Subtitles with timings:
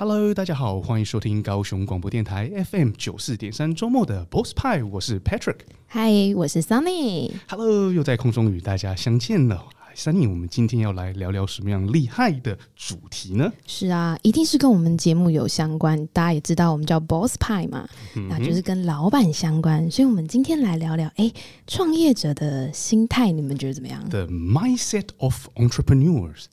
[0.00, 5.58] Hello，大家好，欢迎收听高雄广播电台 FM 九四点三周末的 Boss 派，我是 Patrick。
[5.86, 7.30] 嗨，我是 Sunny。
[7.46, 9.62] Hello，又在空中与大家相见了。
[9.94, 13.52] Sunny，我们今天要来聊聊什么样厉害的主题呢？
[13.66, 16.06] 是啊，一定是跟我们节目有相关。
[16.14, 17.86] 大家也知道，我们叫 Boss 派嘛，
[18.16, 19.90] 嗯、那就是跟老板相关。
[19.90, 21.30] 所以，我们今天来聊聊，哎，
[21.66, 26.46] 创业者的心态，你们觉得怎么样？The mindset of entrepreneurs。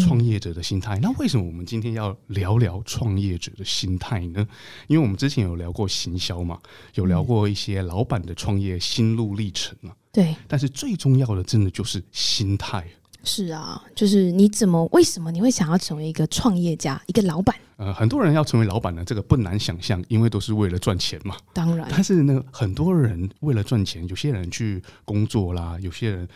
[0.00, 4.46] 创业者的心态，那为什么我们今天要聊聊创业者的心态呢？
[4.88, 6.58] 因为我们之前有聊过行销嘛，
[6.94, 9.94] 有聊过一些老板的创业心路历程啊。
[10.12, 12.84] 对，但是最重要的，真的就是心态。
[13.24, 17.54] 是啊，就是你怎么、为什么你会想要成为一个创业家、一个老板？
[17.76, 21.36] 呃，很多人要成为老板呢，这个不难想象，因为都是为了赚钱嘛。
[21.52, 26.28] 当然，但是呢，很多人为了赚钱，有些人去工作啦，有些人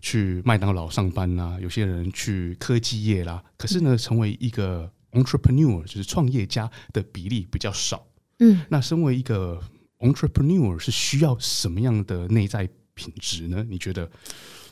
[0.00, 3.42] 去麦当劳上班啦，有些人去科技业啦。
[3.56, 8.06] 可是呢，成为一个 entrepreneur 就是创业家的比例比较少。
[8.40, 9.60] 嗯，那身为一个
[10.00, 13.64] entrepreneur 是需要什么样的内在品质呢？
[13.68, 14.10] 你觉得？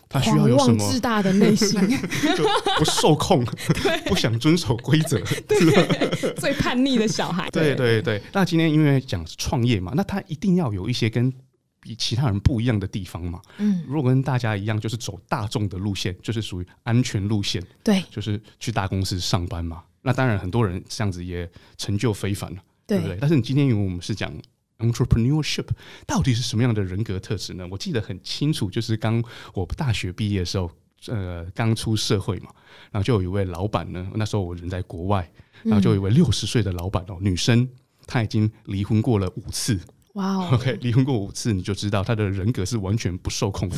[0.08, 0.90] 他需要有什么？
[0.90, 1.78] 自大的内心，
[2.36, 2.44] 就
[2.78, 3.44] 不受控，
[4.06, 7.48] 不想遵守规则， 对最叛逆的小孩。
[7.50, 8.22] 对对对。
[8.32, 11.32] 那今天因为讲创业嘛，那他一定要有一些跟
[11.80, 13.40] 比其他人不一样的地方嘛。
[13.58, 13.82] 嗯。
[13.86, 17.62] 如果跟大家一样，就是走大众的路线，就是属于安全路线。
[17.84, 18.02] 对。
[18.10, 19.82] 就是去大公司上班嘛。
[20.00, 23.18] 那当然，很多人这样子也成就非凡了，对不对？
[23.20, 24.32] 但是你今天因为我们是讲。
[24.78, 25.66] Entrepreneurship
[26.06, 27.66] 到底是什么样的人格特质呢？
[27.70, 30.70] 我记得很清楚，就是刚我大学毕业的时候，
[31.08, 32.50] 呃，刚出社会嘛，
[32.92, 35.28] 然后就有一位老板呢，那时候我人在国外，
[35.64, 37.68] 然后就有一位六十岁的老板哦，女生，
[38.06, 39.80] 她已经离婚过了五次。
[40.18, 43.76] 哇哦，OK，离婚过五次，你就知道他的人格是完全不受控的。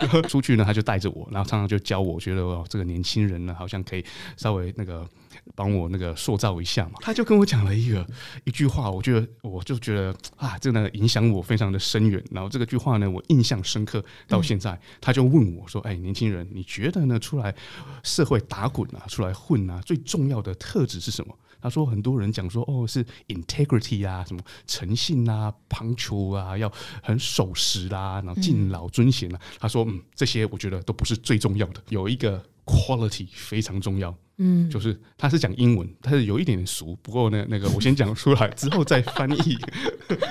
[0.00, 4.04] 然 后出去呢，他就带着我，然后常常就教我，觉得哦，这个年轻人呢，好像可以
[4.36, 5.08] 稍微那个。
[5.54, 8.06] 帮我那个塑造一下嘛，他就跟我讲了一个
[8.44, 12.22] 一句话，我觉得我就觉得啊，这个影响我非常的深远。
[12.30, 14.78] 然后这个句话呢，我印象深刻到现在。
[15.00, 17.18] 他就问我说：“哎，年轻人，你觉得呢？
[17.18, 17.54] 出来
[18.02, 26.72] 社会打滚啊，出来混啊，最重要的特质是什么？”他说：“很多人讲说哦，是 integrity 啊，什么诚信啊，punctual 啊，要
[27.02, 39.58] 很守时啦，然后敬老尊贤啊。”他说：“嗯，这些我觉得都不是最重要的，有一个 quality 非常重要。”嗯，就是他是讲英文，他是有一点点俗，不过呢，那个我先讲出来之后再翻译。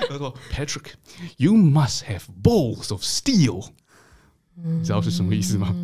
[0.08, 3.68] 他说： “Patrick，you must have balls of steel。”
[4.62, 5.74] 你知道是什么意思吗？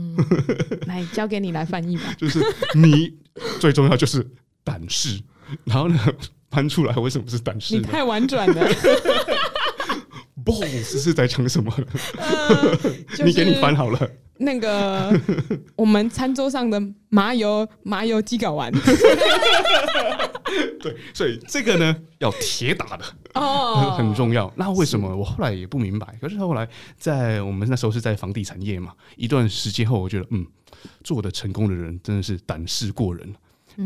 [0.87, 2.13] 来，交给你来翻译吧。
[2.19, 2.43] 就是
[2.75, 3.17] 你
[3.59, 4.29] 最重要就是
[4.63, 5.19] 胆识，
[5.65, 5.99] 然后呢，
[6.51, 7.77] 翻出来为什么是胆识？
[7.77, 8.69] 你太婉转了。
[10.45, 11.73] balls 是在讲什么？
[12.19, 12.77] 呃
[13.11, 14.11] 就是、你给你翻好了。
[14.39, 15.19] 那个
[15.75, 18.71] 我们餐桌上的麻油麻油鸡睾丸，
[20.79, 24.53] 对，所以这个呢要铁打的哦，很重要。
[24.57, 26.07] 那为什么我后来也不明白？
[26.21, 26.69] 可是后来
[26.99, 30.47] 在我们那时候是在房地产业嘛，一段时间后，我觉得嗯，
[31.03, 33.35] 做的成功的人真的是胆识过人，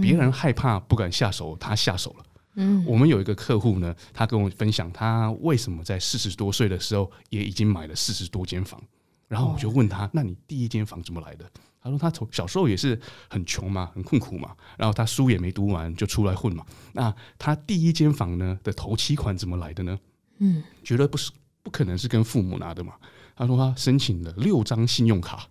[0.00, 2.24] 别人害怕不敢下手，他下手了。
[2.54, 8.82] 嗯，我们有一个客户呢，他跟我分享他为什么在四十多岁的时候也已经买了四十多间房。
[9.28, 11.48] 然后我就问他：“那你第一间房怎么来的？”
[11.80, 14.56] 他说：“他从小时候也是很穷嘛，很困苦嘛。
[14.76, 16.66] 然后他书也没读完就出来混嘛。
[16.92, 19.96] 那他第一间房呢的头期款怎么来的呢？
[20.38, 21.30] 嗯，绝对不是，
[21.62, 22.94] 不可能是跟父母拿的嘛。
[23.36, 25.46] 他说他申请了六张信用卡，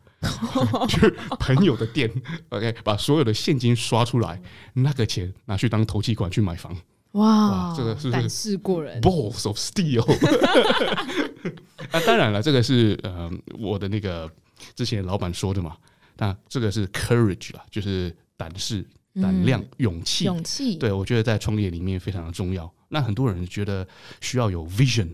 [0.88, 1.10] 去
[1.40, 2.12] 朋友的店，
[2.50, 4.42] OK，把所有的现金刷出来，
[4.74, 6.76] 那个钱拿去当头期款去买房。”
[7.14, 10.06] 哇，这个是胆识过人，balls of steel。
[11.90, 14.32] 啊，当然了，这个是呃我的那个
[14.76, 15.76] 之前老板说的嘛。
[16.18, 18.86] 那这个是 courage 啦，就是胆识、
[19.16, 20.76] 胆量、勇气、勇气。
[20.76, 22.72] 对，我觉得在创业里面非常的重要。
[22.90, 23.88] 那很多人觉得
[24.22, 25.08] 需要有 vision，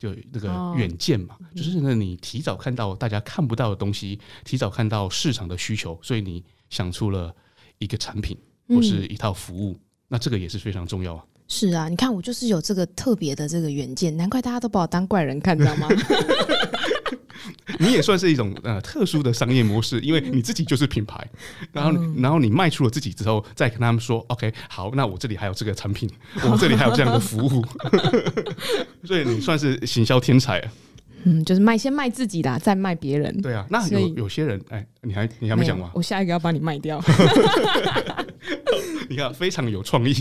[0.00, 7.32] 就那个远见嘛，就是呢你提早看到大家看不到的东西，提早看到市场的需求，所以你想出了
[7.78, 8.34] 一个产品
[8.66, 9.78] 或是一套服务。
[10.08, 11.24] 那这个也是非常重要啊！
[11.46, 15.86] 是啊，你看我就是有这个特别的这个远见，难怪大家都把我当怪人看，知道吗？
[17.78, 21.24] 你也算是一种呃特殊的商业模式，因为你自己就是品牌，
[21.72, 26.08] 然后、嗯、然后你卖出了自己之后，再跟他们说，OK，好，那我这里还有这个产品，
[26.50, 27.64] 我这里还有这样的服务，
[29.04, 30.72] 所以你算是行销天才啊！
[31.24, 33.42] 嗯，就是卖先卖自己的，再卖别人。
[33.42, 36.98] 对啊，那有有些人，哎，你还你还没讲完，我下一个要把你卖掉。
[39.08, 40.14] 你看，非常有创意，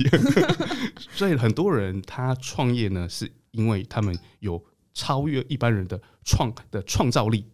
[1.12, 4.62] 所以很多人他创业呢，是因为他们有
[4.94, 7.46] 超越一般人的创的创造力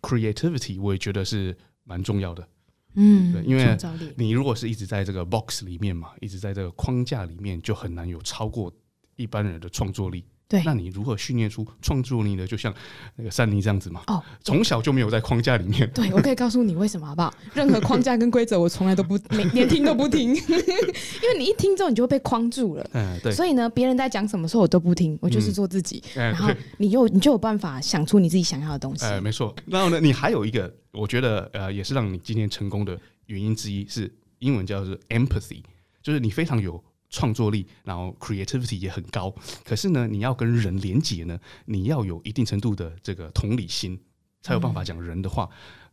[0.00, 2.48] ，creativity，我也觉得是蛮重要的。
[2.94, 3.76] 嗯，对，因为
[4.16, 8.72] 你如果是一直在这个 box 里面嘛，一直在这个框架里面，就很难有超过
[9.16, 10.24] 一般人的创作力。
[10.48, 12.46] 对，那你如何训练出创作力的？
[12.46, 12.72] 就像
[13.16, 14.02] 那个珊妮这样子嘛。
[14.06, 15.90] 哦，从小就没有在框架里面。
[15.92, 17.34] 对，我可以告诉你为什么好不好？
[17.52, 22.90] 任何框架跟规则，我从来都不连连听都不听， 因为你一听之后，你就会被框住了。
[22.92, 23.32] 嗯，对。
[23.32, 26.00] 所以呢，别人在讲什么时候，我都不听，我就是做自己。
[26.14, 29.04] 嗯、然后你又你就有办法想出你自己想要的东西。
[29.04, 29.52] 哎，没错。
[29.66, 32.96] 然后呢，你还有一个，我觉得呃，也是让你今天成功的
[33.26, 34.08] 原因之一，是
[34.38, 35.60] 英文叫做 empathy，
[36.04, 36.80] 就是你非常有。
[37.10, 43.98] 创作力，然后 creativity 也很高，可是呢，你要跟人连接呢，你要有一定程度的这个同理心，
[44.42, 45.48] 才有办法讲人的话，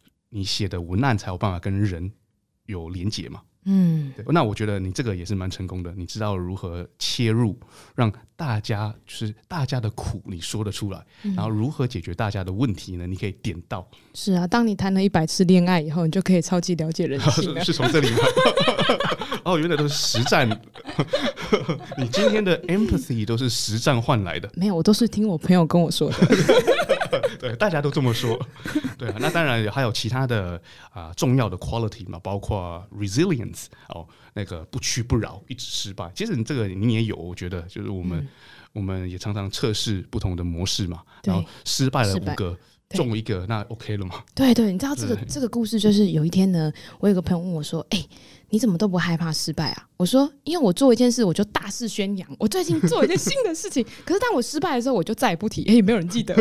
[0.06, 2.12] 嗯、你写的文案才有办法跟人
[2.66, 3.42] 有连接嘛。
[3.66, 7.58] 嗯，对，那我觉得你这个也是蛮成功的，你知道如何切入，
[7.96, 13.08] 让大家就是大家的苦你说得出来，嗯、然后如何解决大家的问题呢？
[13.08, 13.90] 你可以点到。
[14.14, 17.64] 是啊，当你谈了一百次恋爱以后，你就可以超级了解人性了。
[17.64, 18.18] 是从这里吗？
[19.44, 20.48] 哦，原来都是实战。
[21.98, 24.50] 你今天的 empathy 都是实战换来的？
[24.56, 26.18] 没有，我都是听我朋友跟我说的。
[27.40, 28.40] 对，大家都这么说。
[28.98, 30.54] 对啊，那当然还有其他的
[30.92, 36.12] 啊、呃、重要的 quality 嘛，包括 resilience 哦，那个不屈不挠，一直失败。
[36.16, 38.28] 其实你这个你也有，我觉得就是我们、嗯、
[38.74, 42.58] 我们也常常测试不同的模式嘛，然后失败了五个，
[42.90, 44.24] 中一个，那 OK 了嘛？
[44.34, 48.10] 对对，你知道这个这个故事就是有一天呢，我有个朋友问我说：“哎、欸。”
[48.54, 49.88] 你怎么都不害怕失败啊？
[49.98, 52.36] 我说，因为我做一件事，我就大肆宣扬。
[52.38, 56.36] 我最近做一件新的事情， 可是当我失败的时候，我就再也不提，也没有人记得。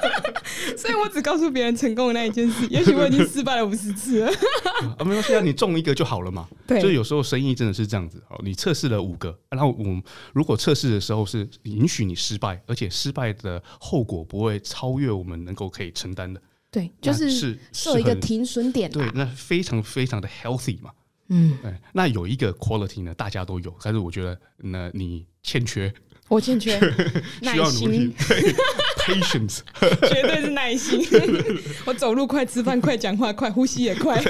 [0.76, 2.66] 所以我只告诉别人成功的那一件事。
[2.66, 4.30] 也许我已经失败了五十次了。
[4.98, 6.46] 啊，没关系啊，你中一个就好了嘛。
[6.66, 8.22] 对，就有时候生意真的是这样子。
[8.28, 10.02] 好，你测试了五个，然后我们
[10.34, 16.38] 如果测试的时候是允许你失败，而且失败的后果不会超越我们能够可以承担的。
[16.70, 18.90] 对，就是设一个停损点。
[18.90, 20.90] 对，那非常非常的 healthy 嘛。
[21.28, 25.92] 嗯，对，那有一个 quality 呢，大家都有，但是我觉得那你欠缺，
[26.28, 26.78] 我欠缺
[27.42, 28.12] 耐心，
[28.98, 29.60] patience，
[30.08, 31.04] 绝对是耐心。
[31.84, 34.22] 我走路快，吃饭快，讲话快，呼吸也快。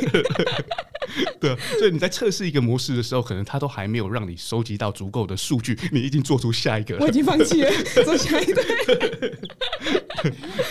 [1.40, 7.70] 对，所以你在测试一个模式的时候，可能他都还没有让你收集到足够的数据，你已经做出下一个了，我已经放弃了，
[8.04, 8.62] 做下一个。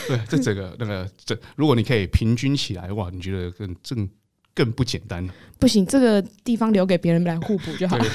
[0.08, 4.10] 对，这整个那个这，如果你可以平均起来，哇，你觉得更正？
[4.56, 8.06] 更不简单了，不行，这个地方留给别人来互补就好了。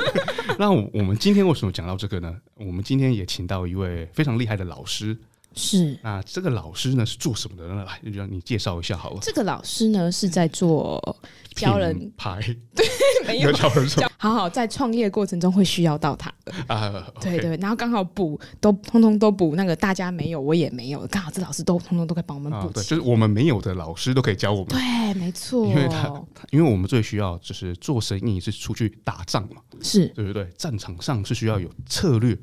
[0.58, 2.36] 那我们今天为什么讲到这个呢？
[2.54, 5.16] 我们今天也请到一位非常厉害的老师。
[5.56, 7.84] 是，那这个老师呢是做什么的呢？
[7.84, 9.18] 来，就让你介绍一下好了。
[9.22, 11.16] 这个老师呢是在做
[11.54, 12.12] 教人。
[12.16, 12.40] 牌，
[12.74, 12.86] 对，
[13.26, 13.50] 没有。
[13.52, 16.52] 教人教，好好在创业过程中会需要到他的。
[16.66, 26.12] 啊，对对，然后刚好补都通通都补那个大家没有，我也没有，刚好这老师都通通都可以帮我们补，对，就是我们没有的老师都可以教我们，对，没错，因为他
[26.50, 30.06] 因为我们最需要就是做生意是出去打仗嘛，是。
[30.08, 30.46] 对不对？
[30.58, 32.36] 战场上是需要有策略，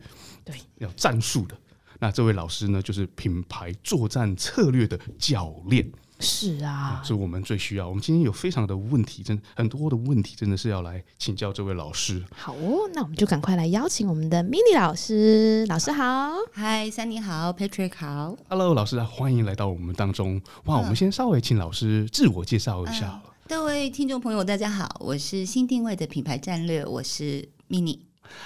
[0.43, 1.55] 对，要战术的。
[2.03, 5.89] 那这位老师呢，就是品牌作战策略的教练。
[6.19, 7.87] 是啊，是我们最需要。
[7.87, 12.21] 我们今天有非常的问题，真很多的问题，真的是要来请教这位老师。
[12.35, 15.65] 好哦，那我们就赶快来邀请我们的 Minnie 老师。
[15.67, 20.41] 老师好，嗨，三妮好，Patrick 好，Hello，老师欢迎来到我们当中。
[20.65, 23.21] 哇，我们先稍微请老师自我介绍一下。
[23.47, 27.99] 各位听众朋友，大家好，我是新定位的品牌战略，我是 Minnie。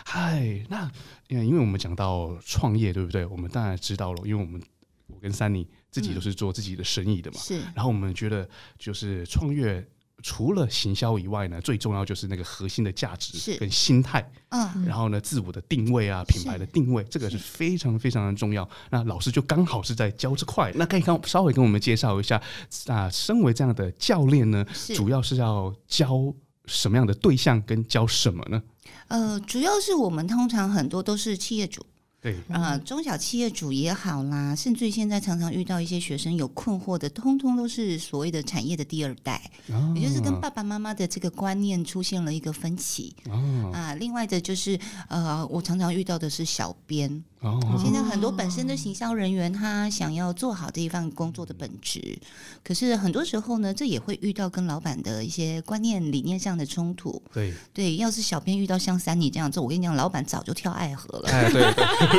[0.05, 0.91] 嗨，那。
[1.27, 3.25] 因为，因为我们讲到创业，对不对？
[3.25, 4.61] 我们当然知道了，因为我们
[5.07, 7.39] 我跟珊妮自己都是做自己的生意的嘛。
[7.39, 7.59] 是。
[7.75, 9.85] 然后我们觉得，就是创业
[10.23, 14.31] 除了行销以外呢，最重要就是那个核心的价值跟心态。
[14.49, 14.85] 嗯。
[14.85, 18.67] 然后呢，自我的定位啊，品牌的定位，这个是非常非常的重要。
[18.89, 22.41] 那老师就刚好是在教这块，那可以刚稍微跟我们介绍一下
[22.87, 24.65] 啊，身为这样的教练呢，
[24.95, 26.33] 主要是要教
[26.65, 28.61] 什么样的对象跟教什么呢？
[29.07, 31.85] 呃，主要是我们通常很多都是企业主，
[32.27, 43.15] 对，啊、呃，中小企业主也好啦，甚至于现在常常遇到一些学生有困惑的，通通都是所谓的产业的第二代，哦、也就是跟爸爸妈妈的这个观念出现了一个分歧。
[43.29, 47.23] 哦、啊，另外的就是呃，我常常遇到的是小编。
[47.39, 52.17] 哦，现在很多本身的行销人员，他想要做好这一份工作的本职，
[52.63, 57.21] 可是很多时候呢，这也会遇到跟老板的一些观念理念上的冲突。
[57.31, 61.29] 对对，要是小编遇到像三妮这样子，我跟你讲，老板早就跳爱河了。
[61.29, 62.16] 哎，对，对。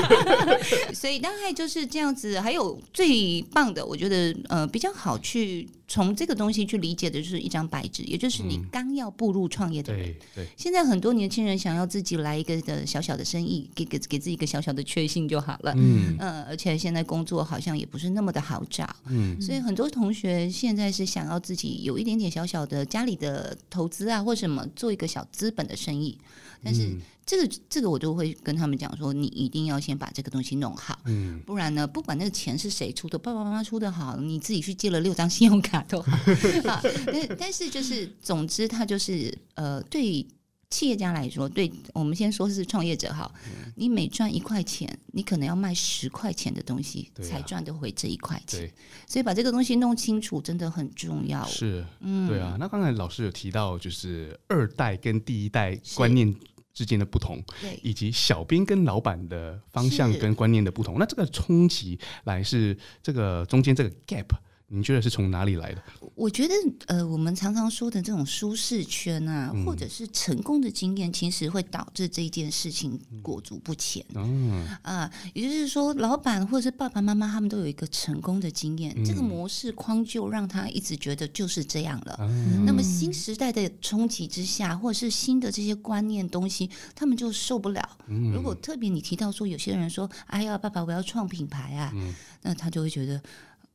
[0.95, 2.39] 所以大概就是这样子。
[2.41, 10.07] 还有最棒的，我觉得呃比较好去从这个东西去理解的就是一张白纸，也就是你刚要步入创业的人。
[10.35, 10.47] 对对。
[10.57, 15.73] 现在很多年轻人想要自己来一个的小小的生意，给给给自己一个小小的确信就好了。
[15.77, 16.17] 嗯。
[16.19, 18.89] 呃，而且现在工作好像也不是那么的好找。
[19.09, 19.41] 嗯。
[19.41, 26.19] 所以很多同学现在是想要自己有一点点小小的家里的投资啊，或什么做一个小资本的生意，
[26.63, 26.97] 但是。
[27.29, 36.11] 这个这个我都会跟他们讲说，你一定要先把这个东西弄好，嗯，不然呢，不管那个钱是谁出的，爸爸妈妈出的好，你自己去借了六张信用卡都好，
[36.65, 40.27] 啊，但但是就是，总之，他就是呃，对
[40.71, 43.31] 企业家来说，对我们先说是创业者哈，
[43.77, 48.75] 你每赚一块钱，你可能要卖十块钱的东西才赚得回这一块钱，对，
[49.07, 51.45] 所以把这个东西弄清楚真的很重要。
[51.47, 52.57] 是，嗯，对啊。
[52.61, 56.35] 那刚才老师有提到，就是二代跟第一代观念。
[56.75, 57.43] 之间的不同，
[57.83, 64.29] 以及小编跟老板的方向跟观念的不同，那这个冲击来是这个中间这个 gap。
[64.71, 65.83] 你觉得是从哪里来的？
[66.15, 66.55] 我觉得，
[66.89, 74.05] 呃，我们常常说的这种舒适圈啊，嗯、或者是成功的经验，其实会导致这件事情裹足不前。
[74.15, 82.17] 嗯啊，也就是说，老板或者是爸爸妈妈他们都有一个成功的经验，嗯、这个模式框就让他一直觉得就是这样了。
[82.21, 87.97] 嗯、那么新时代的冲击之下，或者是新的这些观念东西，他们就受不了。
[88.09, 91.91] 嗯、如果特别你提到说，有些人说：“哎呀，爸爸，我要创品牌啊。
[91.95, 93.19] 嗯”那他就会觉得。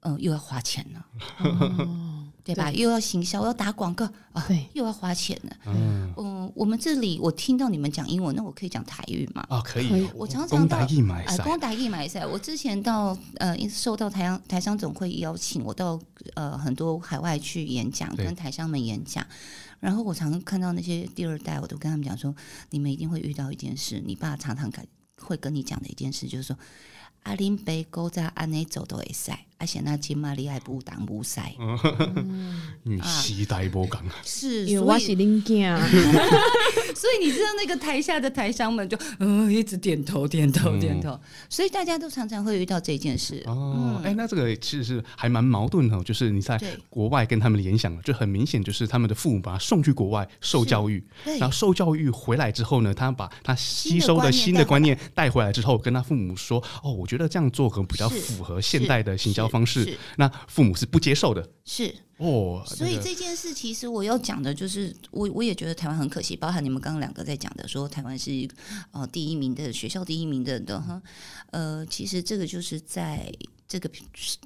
[0.05, 1.05] 嗯，又要花钱了，
[1.39, 2.69] 哦、对吧？
[2.69, 5.57] 对又要行销，要打广告啊，对，又要花钱了。
[5.67, 9.45] 嗯，嗯，我们这里我听到你们讲英文，那我可以讲台语吗？
[9.49, 10.07] 啊，可以。
[10.13, 12.25] 我常常到，哎，光打义买赛。
[12.25, 15.97] 我之前到呃，受到台商台商总会邀请，我到
[16.33, 19.25] 呃很多海外去演讲，跟台商们演讲。
[19.79, 22.35] 然后我常常看到那些第二代，我都跟他们讲说，
[22.71, 24.71] 你们一定会遇到一件事，你爸常常
[25.21, 26.57] 会跟你讲的一件事，就是说。
[27.23, 31.41] 阿林北沟在安内走都会塞，而且那金马里还不当不塞。
[32.83, 34.15] 嗯，时代不同啊。
[34.21, 35.79] 是，因为我是恁囝。
[36.93, 41.17] 所以你知道那个台下的台商们就嗯一直点头点头点头，
[41.49, 43.41] 所以大家都常常会遇到这件事。
[43.45, 51.01] 哦，哎，那这个其实是还蛮矛盾的，就是你在国外跟他们的联想，就很明显就是他们的父母把他送去国外受教育，
[51.39, 61.47] 然后受教育回来之后呢，他把他吸收的新的观念带回来之后，跟他父母说：“哦，我。”觉得这样做可能比较符合现代的行销方式，那父母是不接受的。
[61.63, 68.31] 是哦，所以这件事其实我要讲的就是，我我也觉得台湾很可惜，包含你们刚刚两个在讲的，说台湾是
[68.91, 71.01] 呃第一名的学校第一名的的哈，
[71.51, 73.31] 呃，其实这个就是在
[73.67, 73.89] 这个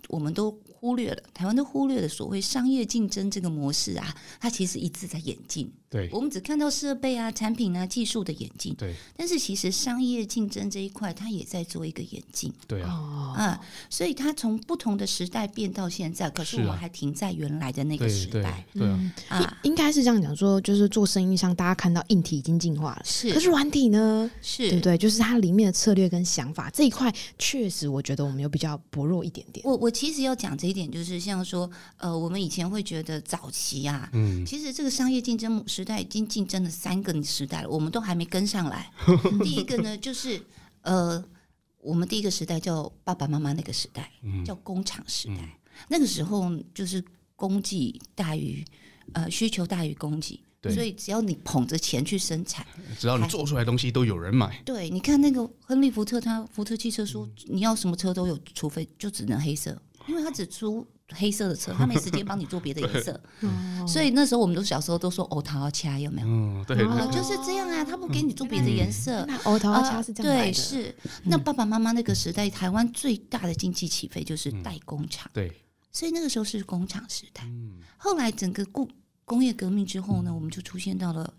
[0.09, 0.55] 我们都。
[0.79, 5.73] 忽略了台湾都忽略了所谓商业竞争这个模式啊，它其实一直在演进。
[5.89, 8.75] 对，我们只看到设备啊、产品啊、技术的演进。
[8.75, 12.53] 对，但是其实商业竞争这一块，它也在做一个演进。
[12.67, 18.63] 对啊，啊，所以它从不同的时代变到现在，可是我们还停在原来的那个时代。
[18.73, 24.29] 对啊，啊，应该是这样讲说，就是做生意上，大家看到硬体已经进化了，是，可是软体呢？
[24.41, 24.95] 是，对不对？
[24.95, 29.65] 就是它里面的策略跟想法这一块，确实我觉得我们有比较薄弱一点点。
[29.65, 30.67] 我我其实要讲这。
[30.67, 38.91] 一点就是像说，呃，我们以前会觉得早期啊，嗯，其实这个商业竞争时代已经竞争了三个时代了，我们都还没跟上来。
[39.43, 40.41] 第一个呢，就是
[40.81, 41.23] 呃，
[41.77, 45.35] 我们第一个时代叫爸爸妈妈那个时代，嗯、叫工厂时代。
[45.35, 45.49] 嗯、
[45.87, 47.03] 那个时候就是
[47.35, 48.65] 供给大于
[49.13, 50.41] 呃需求大于供给，
[50.73, 52.65] 所以只要你捧着钱去生产，
[52.97, 54.59] 只要你做出来的东西都有人买。
[54.65, 59.79] 对，你看那个亨利福特，他福特汽车说，嗯、你要什么车都有，除非就只能黑色。
[60.07, 63.19] 因为他只出黑色的车， 他没时间帮你做别的颜色，
[63.87, 66.27] 所以那时候我们都小时候都说“欧桃掐”有没有？
[66.27, 66.77] 嗯，对，
[67.11, 70.43] 就是这样啊，他不给你做别的颜色，那欧桃掐是这样的。
[70.43, 70.93] 对，是。
[71.23, 75.53] 那爸爸妈妈那个时代，台湾最大的经济起飞就是代工厂，对，
[75.91, 77.43] 所以那个时候是工厂时代。
[77.97, 78.87] 后来整个工
[79.23, 81.33] 工业革命之后呢，我们就出现到了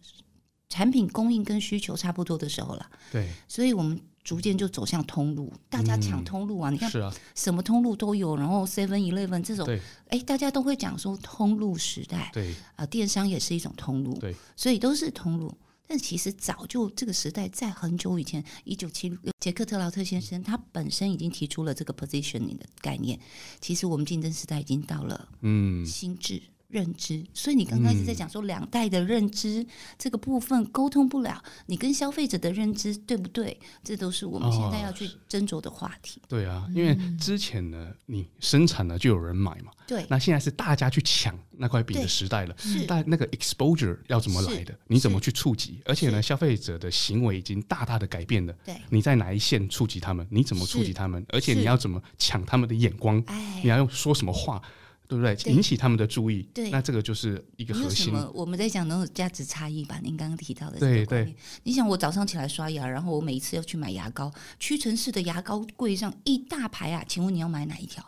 [0.69, 4.01] 产品供应跟需求差不多的时候了，对，所以我们。
[4.29, 6.69] 逐渐就走向通路，大家抢通路啊！
[6.69, 6.91] 嗯、你看，
[7.35, 9.67] 什么通路都有，然后 Seven Eleven 这种，
[10.09, 15.51] 哎，大家都会讲说通路时代，对啊，电商也是一种通路，对，所以都是通路。
[15.87, 23.19] 但其实早就这个时代，在很久以前，一九七六，杰克特劳特先生他本身已经提出了这个 positioning 的概念。
[23.63, 26.43] 其实我们竞争时代已经到了，嗯，心智。
[26.69, 29.67] 认知，所以你刚开始在讲说两代的认知、嗯、
[29.99, 33.59] 这个部分沟通不了，你跟消费者的认知对不对？
[33.83, 36.21] 这都是我们现在要去斟酌的话题。
[36.25, 40.05] 哦、对啊，因为之前呢，你生产了就有人买嘛，对。
[40.11, 42.85] 那现在是大家去抢那块饼的时代了，是。
[42.87, 44.79] 但那个 exposure 要怎么来的？
[44.89, 45.81] 你怎么去触及？
[45.87, 48.53] 而且呢，消费者的行为已经大大的改变了。
[48.67, 48.77] 对。
[48.91, 50.27] 你在哪一线触及他们？
[50.31, 51.25] 你怎么触及他们？
[51.31, 53.23] 而且你要怎么抢他们的眼光？
[53.27, 54.61] 哎，你要用说什么话？
[55.09, 55.35] 对不对？
[55.53, 58.15] 引起他们的注意，对，那这个就是一个核心。
[58.35, 59.99] 我们在讲那种价值差异吧？
[60.03, 61.35] 您刚刚提到的，对对。
[61.62, 68.05] 你想，我早上起来刷牙，然后我每一次要去买牙膏，屈臣氏的牙膏柜上一大排啊，请问你要买哪一条？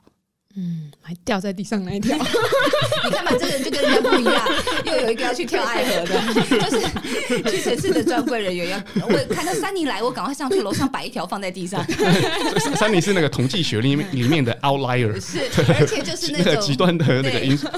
[0.56, 4.44] 嗯，还掉在地上那一条， 你看嘛，这个人就跟人家不一样，
[4.84, 6.20] 又有一个要去跳爱河的，
[7.48, 8.78] 就是屈臣氏的专柜人员要。
[9.06, 11.84] 我看到三妮来，我赶快上去楼上摆一条放在地上。
[12.74, 15.38] 三妮是那个统计学里面里面的 outlier，是，
[15.78, 17.68] 而且就是那个极端的那个因素。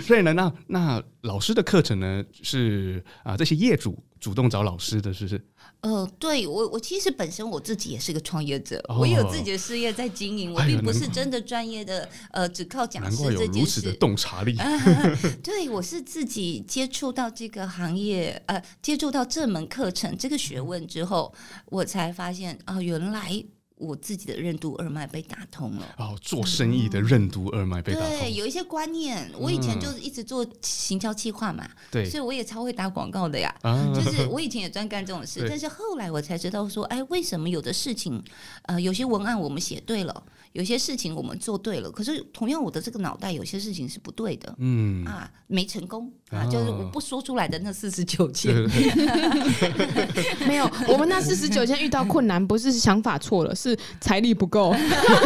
[0.00, 5.44] 所以呢，那那老师的课程呢，是啊，这些业主主动找老师的，是不是？
[5.84, 13.82] 呃，对我，我其实本身我自己也是个创业者，哦、我有自己的事业在经营，我并不是真的专业的，呃，只靠讲师这件事。
[13.82, 14.56] 的洞察力。
[14.56, 15.14] 呃、
[15.44, 21.34] 对，我是自己接触到这个行业，呃，接触到这门课程这个学问之后，
[21.66, 23.44] 我才发现啊、呃，原来。
[23.76, 25.94] 我自己的任督二脉被打通了。
[25.98, 28.08] 哦，做生意的任督二脉被打通。
[28.18, 33.54] 对，有一些观念，我以前就是一直做行销企划嘛，对，所以我也超会打广告的呀。
[33.94, 38.22] 就是我以前也专干这种事，但是后来我才知道说，哎，为什么有的事情，
[38.62, 40.24] 呃，有些文案我们写对了。
[40.52, 48.54] 有些事情我们做对了，可是同样我的这个脑袋有些事情是不对的，嗯啊，没成功啊，就是我不说出来的那四十九件，
[50.46, 54.74] 没有，我们那四十九件遇到困难，不是想法错了，是财力不够，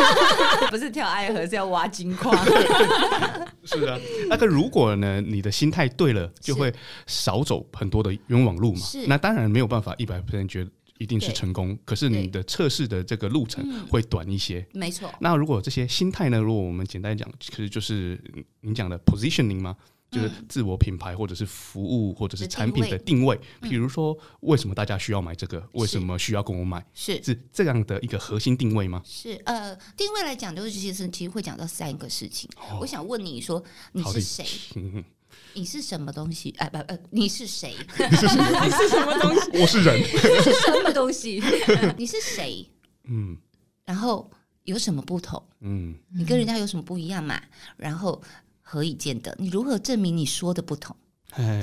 [0.71, 2.35] 不是跳爱河，是要挖金矿，
[3.65, 6.73] 是啊，那个如果呢，你的心态对了，就会
[7.07, 10.71] 少走很多的冤枉路嘛，那当然没有办法一百 percent 觉得。
[11.01, 14.67] 一定是成功，可是你的测试的这个路程会短一些。
[14.73, 15.09] 没错。
[15.21, 16.41] 那如果这些心态呢？
[16.41, 18.21] 如果我们简单讲，其实就是
[18.63, 19.77] 您讲的 positioning 吗？
[20.11, 23.39] 就是自我品牌或者是服务或者是产品的定位。
[23.61, 25.63] 比如说，为什么大家需要买这个？
[25.73, 26.85] 为什么需要跟我买？
[26.95, 29.03] 是是这样的一个核心定位吗？
[29.05, 32.49] 是呃，定位来讲，就是其实其实会讲到三个事情。
[32.81, 33.63] 我想问你说，
[33.93, 34.47] 你是谁？
[35.55, 36.55] 你是什么东西？
[36.59, 37.75] 哎，不，呃，你是谁？
[37.99, 39.51] 你是什么 东西？
[39.61, 39.99] 我是人。
[40.01, 41.43] 你是什么东西？
[41.97, 42.67] 你是谁？
[43.05, 43.37] 嗯。
[43.85, 44.31] 然后
[44.65, 45.43] 有什么不同？
[45.61, 45.95] 嗯。
[46.15, 47.41] 你跟人家有什么不一样嘛？
[47.77, 48.21] 然后
[48.71, 49.35] 何以见得？
[49.39, 50.95] 你如何证明你说的不同？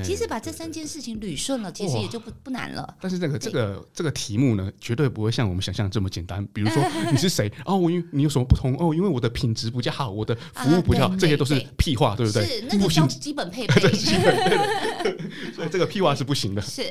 [0.03, 2.95] 其实把这三件事情捋顺了，其实也就不不难了。
[3.01, 6.45] 但是这个这个这个题目呢，绝对不会像我们想象这么简单。
[6.53, 7.51] 比如说 你是谁？
[7.66, 8.75] 哦，我因为你有什么不同？
[8.77, 12.46] 哦，因为我的品质比较好，我的服务比较好，这些都是屁话，对不对？
[12.46, 13.74] 是那个叫基本配备。
[15.53, 16.61] 所以这个屁话是不行的。
[16.61, 16.83] 是，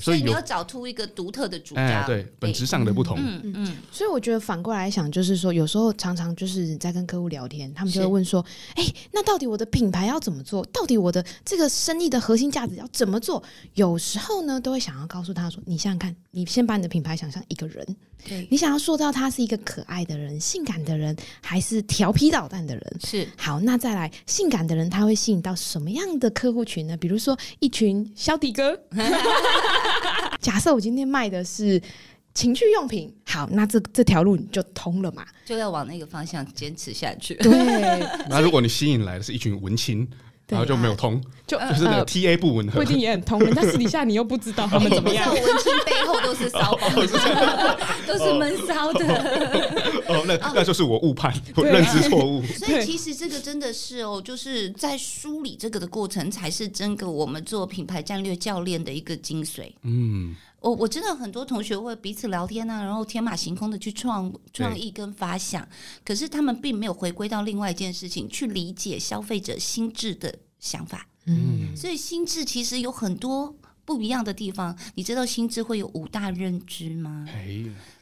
[0.00, 3.18] 所以你要找出一个独特的主张，对本质上的不同。
[3.20, 3.76] 嗯嗯。
[3.92, 10.64] 所以我觉得反过来想，就是说有时候常常就是在跟客户聊天，他们就会问说：“哎，那到底我的品牌要怎么做？
[10.72, 13.42] 到底我的这个生意的？”核心价值要怎么做？
[13.74, 17.84] 有时候呢，都会想要告诉他说：“你想想看，你先把你的品牌想象一个人，
[18.24, 22.96] 对你想要塑造他是一个可爱的人、性感的人，还是调皮捣蛋的人？
[23.04, 26.96] 是好，那再来性感的人，他会吸引到什么样的客户群呢？
[26.96, 28.80] 比如说一群小迪哥。
[30.40, 31.82] 假设我今天卖的是
[32.34, 37.34] 情趣用品，好，那这这条路你就通了嘛，就要往那个方向坚持下去。
[37.34, 37.52] 对，
[38.30, 40.08] 那如果你吸引来的是一群文青。
[40.48, 43.40] 然后就没有通， 就就是那个 T A 不吻合，不一定也很通。
[43.54, 46.88] 但私底下你又不知道他们怎么样， 文青背后都是骚包，
[48.06, 49.06] 都是闷骚的。
[50.08, 52.42] 哦，那那就是我误判，我认知错误。
[52.46, 59.72] 所以其实这个真的是哦，就是在梳理这个的过程，才是真个我们做品牌战略教练的一个精髓。
[59.82, 60.34] 嗯。
[60.62, 65.68] 我我知道很多同学会彼此聊天啊，然后天马行空的去创创意跟发想，
[66.04, 71.06] 可是他们并没有回归到另外一件事情，去理解消费者心智的想法。
[71.26, 74.76] 嗯，所以心智其实有很多不一样的地方。
[74.94, 77.26] 你知道心智会有五大认知吗？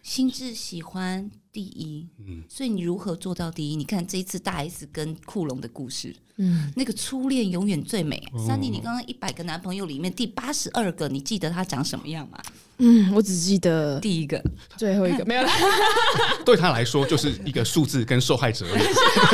[0.02, 3.76] 心智喜欢第一，嗯，所以你如何做到第一？
[3.76, 6.14] 你看这一次大 S 跟库龙的故事。
[6.42, 8.22] 嗯，那个初恋永远最美。
[8.46, 12.38] 珊妮，你刚刚一百个男朋友里面第八十二个，你记得他长什么样吗？
[12.78, 14.42] 嗯，我只记得第一个，
[14.78, 15.48] 最后一个没有了。
[16.46, 18.84] 对他来说就是一个数字跟受害者而已，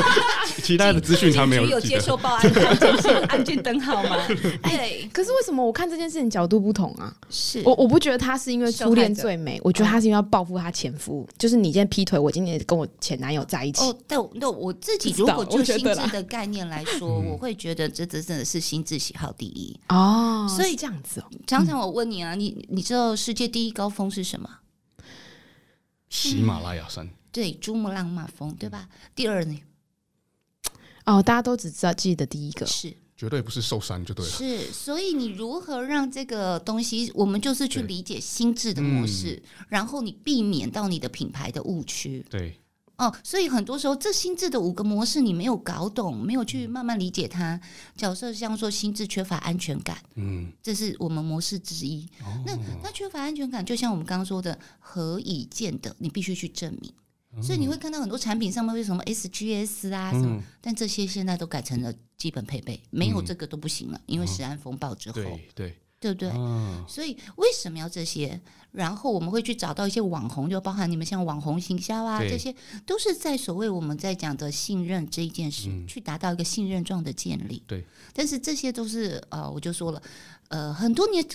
[0.62, 1.64] 其他的资讯他没有。
[1.66, 2.52] 有接受报案，
[3.28, 4.26] 安全灯号吗？
[4.64, 5.08] 对。
[5.12, 7.14] 可是为什么我看这件事情角度不同啊？
[7.30, 11.24] 是我我不觉得他是因为初恋最美，我觉得他是因为要报复他前夫。
[11.38, 13.82] 就是你今天劈腿，我今年跟我前男友在一起。
[13.82, 20.46] 哦，但，那我自己如果就心智的概念来说，我会觉得这这真的是心智喜好第一哦。
[20.48, 23.14] 所以这样子哦，常常我问你啊，你你知道？
[23.16, 24.48] 世界第一高峰是什么？
[26.08, 27.04] 喜马拉雅山。
[27.04, 28.88] 嗯、对，珠穆朗玛峰，对吧？
[29.14, 29.60] 第二呢？
[31.04, 34.30] 哦，大家都只知道记得第一个，是绝对不是受伤就对了。
[34.30, 42.24] 是，所以你如何让这个东西，我们就是去理解心智的模式，嗯、然后你避免到你的品牌的误区。
[42.28, 42.60] 对，
[42.98, 47.58] 哦，所以很多时候这心智的五个模式你没有搞懂，没有去慢慢理解它。
[47.96, 52.06] 假设像说心智缺乏安全感，嗯，这是我们模式之一。
[52.20, 55.94] 哦、那那缺乏安全感，就像我们刚刚说的，何以见得？
[55.98, 56.92] 你必须去证明。
[57.36, 65.78] 嗯、所以你会看到很多产品上面为什么 SGS 啊什么，嗯、但这些现在都改成了基本配备，没有这个都不行了，因为食安风暴之后，对对。
[65.98, 66.30] 对不对？
[66.36, 68.38] 嗯、所以为什么要这些？
[68.70, 77.62] 然后我们会去找到一些网红，就包含你们像网红行销啊，这些都是在所谓我们在讲的信任这一件事，嗯、去达到一个信任状的建立。
[77.66, 80.02] 对，但是这些都是呃，我就说了，
[80.48, 81.26] 呃，很多年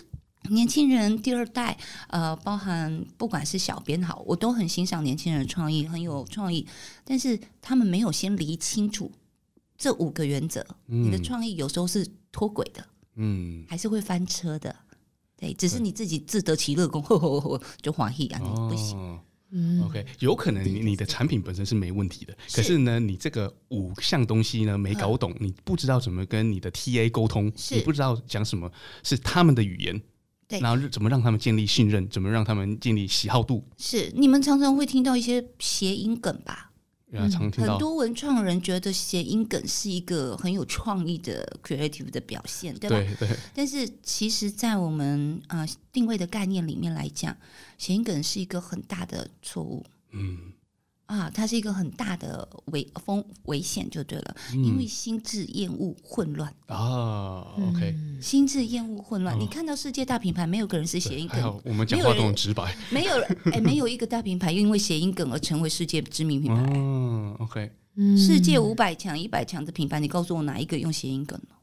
[0.49, 1.77] 年轻人第二代，
[2.09, 6.65] 呃，包含不管是小编好，我都很欣赏年轻人的创意，很有创意，
[7.03, 9.11] 但是他们没有先理清楚
[9.77, 12.85] 这五个原则，嗯、你的创意有时候是脱轨的。
[13.15, 14.75] 嗯，还是会翻车的，
[15.37, 19.19] 对，只是你自己自得其乐，功呵呵呵就欢喜啊，你、不行。
[19.53, 22.55] 嗯，OK，有可能你你的产品本身是没问题的，是。
[22.55, 28.71] 可是呢，你这个五项东西呢没搞懂，嗯、你不知道怎么跟你的 TA 沟通，你不知道讲什么
[29.03, 30.01] 是他们的语言，
[30.51, 36.67] 对，然后怎么让他们建立信任，怎么让他们建立喜好度，是你们常常会听到一些谐音梗吧？
[37.13, 42.95] 嗯、很多文创人觉得谐音梗是一个很有创意的 creative 的表现，对吧？
[43.19, 43.37] 对对。
[43.53, 47.35] 但是其实，在我们啊、呃、定位的概念里面来讲，
[47.77, 49.85] 谐音梗是一个很大的错误。
[50.11, 50.53] 嗯。
[51.11, 57.45] 啊，它是一个很大的危风危险，就对了，嗯、因为心智厌恶混乱啊。
[57.57, 63.13] OK，心智厌恶混乱，哦、你看到世界大品牌，没有个人是谐音梗，我们讲话都很直白，没有
[63.51, 66.63] 哎，没有一个大品牌因为谐音梗而成为世界知名品牌。
[66.73, 67.69] 嗯、哦、OK，
[68.17, 71.55] 世界五百强、一百强的品牌，你告诉我哪一个用谐音梗呢？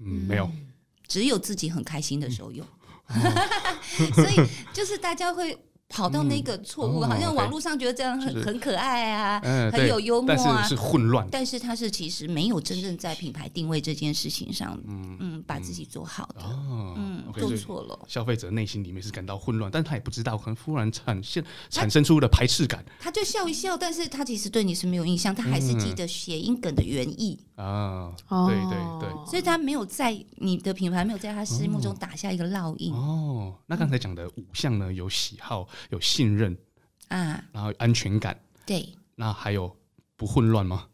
[0.00, 0.50] 嗯，没有，
[1.06, 2.66] 只有自己很开心的时候用。
[4.12, 4.34] 所以
[4.72, 5.56] 就是大家会。
[5.88, 9.40] 跑到那个错误，好像网络上觉得这样很很可爱啊，
[9.72, 11.26] 很有幽默啊，但是是混乱。
[11.30, 16.42] 但是它是其实没有真正在品牌定位这件事情上，嗯嗯，把自己做好的，
[16.96, 17.98] 嗯，做错了。
[18.06, 22.84] 消费者内心里面是感到混乱，但他也不知道，可能忽然产现产生出了排斥感。
[23.00, 28.14] 他就笑一笑，但是他其实对你是没有印象，他还是记得谐音梗的原意啊。
[28.46, 32.92] 对对对，所以他没有在你的品牌没有在他心目中打下一个烙印。
[32.94, 35.68] 哦，那刚才讲的五项呢，有喜好。
[35.90, 36.56] 有信任
[37.08, 39.74] 啊，然后安全感，对，那还有
[40.16, 40.88] 不混乱吗？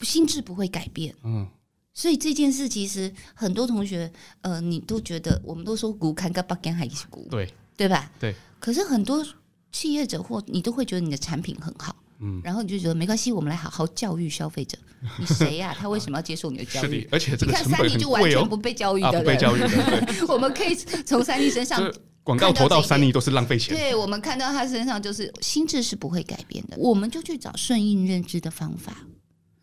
[0.00, 1.46] 心智不会改变，嗯，
[1.92, 8.10] 所以这件事其实很多同学，呃，你都觉得，我们都说股看个八根还是股，对，对吧？
[8.18, 8.34] 对。
[8.58, 9.22] 可是很多
[9.70, 14.76] 企业者或你都会觉得你的产品很好，嗯，然后你就觉得没关系，我们来好好教育消费者。
[15.18, 15.74] 你谁呀？
[15.78, 17.08] 他为什么要接受你的教育？
[17.10, 17.88] 而且这个成本很贵哦。
[17.88, 20.26] 你看三立就完全不被教育的，不被教育的。
[20.28, 21.80] 我们可以从三立身上。
[22.22, 23.74] 广告投到三亿都是浪费钱。
[23.74, 28.94] 对，我们看到他身上就是心智是不会改变的，我们就去找顺应认知的方法，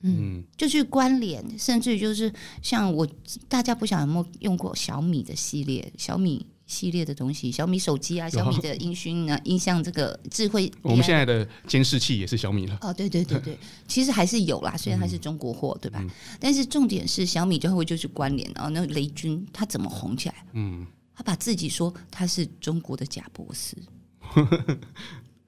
[0.01, 3.07] 嗯，就去关联，甚至就是像我，
[3.47, 12.77] 大家不晓得有没有用过小米的系列，小米系列的东西，小米手机啊，小米的音讯啊， 音像这个智慧， 我们现在的监视器也是小米了。
[12.81, 16.03] 哦，对对对对， 其实还是有啦，虽然它是中国货，对吧？
[16.39, 20.35] 但是重点是小米就会就是关联啊，那雷军他怎么红起来？
[20.53, 20.85] 嗯。
[21.19, 23.75] 他把自己说他是中国的贾博士，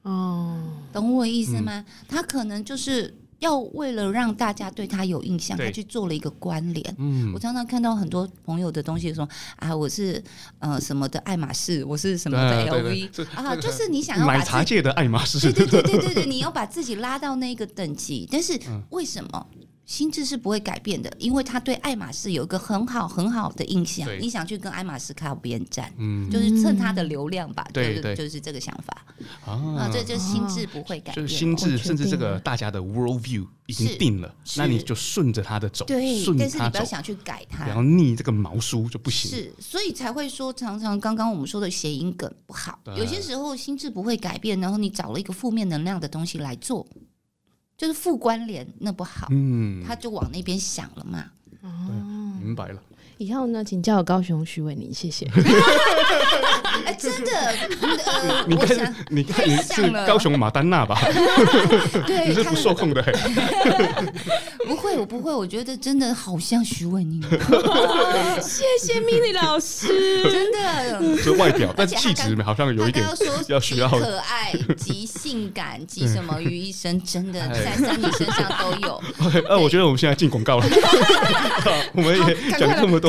[0.01, 0.59] 哦，
[0.91, 1.73] 懂我意思吗？
[1.73, 6.95] 嗯、他可能就是要为了让大家对他有印象，他去做了一个关联。
[6.97, 10.21] 嗯，我常常看到很多朋友的东西说啊，我是
[10.59, 19.47] 呃什么的爱马仕，我是什么的 LV 啊， 就是你想要奶茶界的爱马仕，对对对对对对，你要把自己拉到那个等级，但是为什么？
[19.89, 24.07] 心智是不会改变的，因为他对爱马仕有一个很好很好的印象。
[24.21, 29.03] 你想去跟爱马仕靠边站，嗯，就是蹭他的流量吧，对对，就是这个想法
[29.51, 29.89] 啊。
[29.91, 39.31] 这就心智不会改变，就是心智，甚至这个大家的 world view 已经定了，那你就顺着他的走，对，但是你不要想去改它，不要逆这个毛梳就不行。
[39.31, 46.85] 是，所以才会说，常常刚刚我们说的谐音梗不好，有些时候心智不会改变，然后你找了一个负面能量的东西来做。
[47.79, 51.31] 就是负关联，那不好，嗯，他就往那边想了嘛。
[51.61, 51.69] 哦，
[52.41, 52.81] 明白了。
[53.19, 55.27] 以后呢，请叫我高雄徐伟宁，谢谢。
[56.85, 57.53] 哎，真的，
[58.47, 60.97] 你看，你看，你是高雄马丹娜吧？
[62.07, 63.01] 对，你是不受控的。
[64.65, 67.21] 不会，我不会，我觉得真的好像徐伟宁。
[68.41, 71.21] 谢谢 Mini 老师，真的。
[71.21, 73.05] 就外表，但气质好像有一点
[73.49, 79.03] 要需要可爱及性感及什么于一身，真的在三妮身上都有。
[79.49, 80.65] 呃，我觉得我们现在进广告了，
[81.91, 83.08] 我们也讲这么多。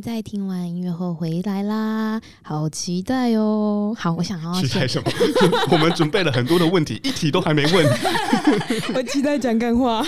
[0.00, 3.94] 在听完音乐后回来啦，好期待哦！
[3.98, 5.10] 好，我想要期待什么？
[5.70, 7.86] 我们准备了很多的问题，一题都还没问。
[8.94, 10.04] 我期待讲干话。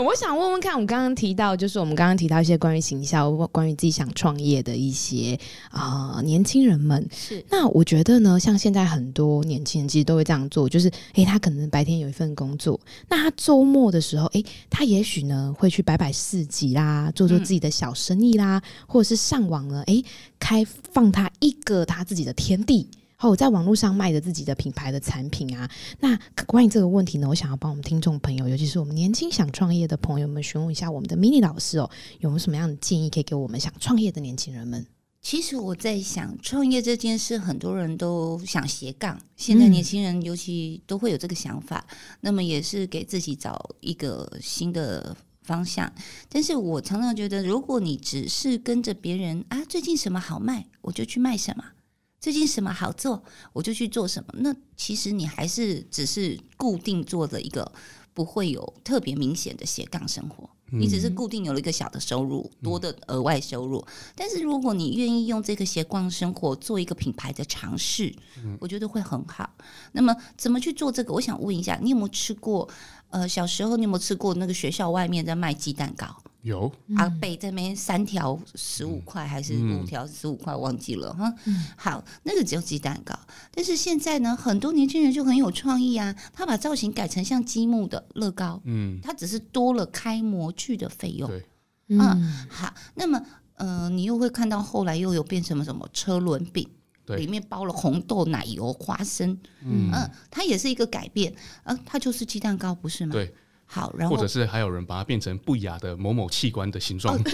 [0.00, 5.38] 我想问问看，我刚刚提到，就是我们刚刚提到一些关于行销、关于自己想创业的一些
[5.70, 7.06] 啊、呃、年轻人们。
[7.12, 12.78] 是，那我觉得呢，像现在很多年轻人其实都会这样做，就是诶、欸，他可能白天有一份工作，
[13.08, 20.04] 那他周末的时候，诶、欸，他也许呢会去摆摆市集啦，做做自己的小生意啦，嗯、或者是上网呢，诶、欸，
[20.38, 22.88] 开放他一个他自己的天地。
[23.22, 34.84] 哦，在网络上卖的自己的品牌的产品啊，那关于这个问题呢，我想要帮我们听众朋友，尤其是我们年轻想创业的朋友们，询问一下我们的 Minnie 老师哦，有没有什么样的建议可以给我们想创业的年轻人们？
[35.20, 45.92] 其实我在想，创业这件事，很多人都想斜杠，现在年轻人尤其都会有这个想法，嗯、那么也是给自己找一个新的方向。
[46.28, 51.62] 但是我常常觉得，如果你只是跟着别人啊，最近什么好卖，我就去卖什么。
[52.22, 53.20] 最近什么好做，
[53.52, 54.32] 我就去做什么。
[54.38, 57.72] 那其实你还是只是固定做的一个，
[58.14, 60.48] 不会有特别明显的斜杠生活。
[60.70, 63.84] 你只是固定有了一个小的收入，多的额外收入。
[64.14, 68.14] 但是如果你愿意用这个斜杠生活做一个品牌的尝试，
[68.60, 69.50] 我觉得会很好。
[69.90, 71.12] 那么怎么去做这个？
[71.12, 72.68] 我想问一下，你有没有吃过？
[73.10, 76.06] 呃，小时候你有没有吃过那个学校外面在卖鸡蛋糕？
[76.42, 81.32] 有阿贝这边三条十五块还是五条十五块，忘记了哈。
[81.44, 83.16] 嗯、好，那个只有鸡蛋糕。
[83.52, 88.60] 但是现在呢，很多年轻人就很有创意啊，他把造型改成像积木的乐高。
[88.64, 91.28] 嗯，他只是多了开模具的费用。
[91.28, 91.46] 对，
[91.88, 92.74] 嗯，好。
[92.96, 93.24] 那么，
[93.54, 96.68] 呃，你又会看到后来又有变成什么什么车轮饼，
[97.06, 99.30] 对里面包了红豆、奶油、花生。
[99.60, 101.32] 嗯，嗯，它也是一个改变。
[101.62, 103.12] 呃，它就是鸡蛋糕，不是吗？
[103.12, 103.32] 对。
[103.74, 107.16] 好，然后或者是还有人把它变成不雅的某某器官的形状。
[107.16, 107.32] 哦，对。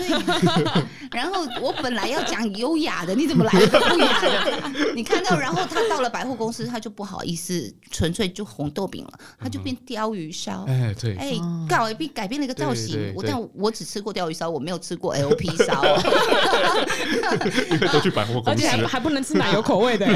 [1.11, 4.71] 然后我本来要讲优雅的，你怎么来了个不雅的？
[4.95, 10.65] 你看到，然后他到了百货公司，他就不好意思，纯粹就红豆饼了，他就变鲷鱼烧。
[10.69, 11.17] 哎，对。
[11.17, 11.33] 哎，
[11.69, 13.13] 刚好变改变了一个造型。
[13.17, 15.83] 我但我只吃过鲷鱼烧，我没有吃过 LP 烧。
[17.73, 20.07] 因为都去百货公司，而且还还不能吃奶油口味的。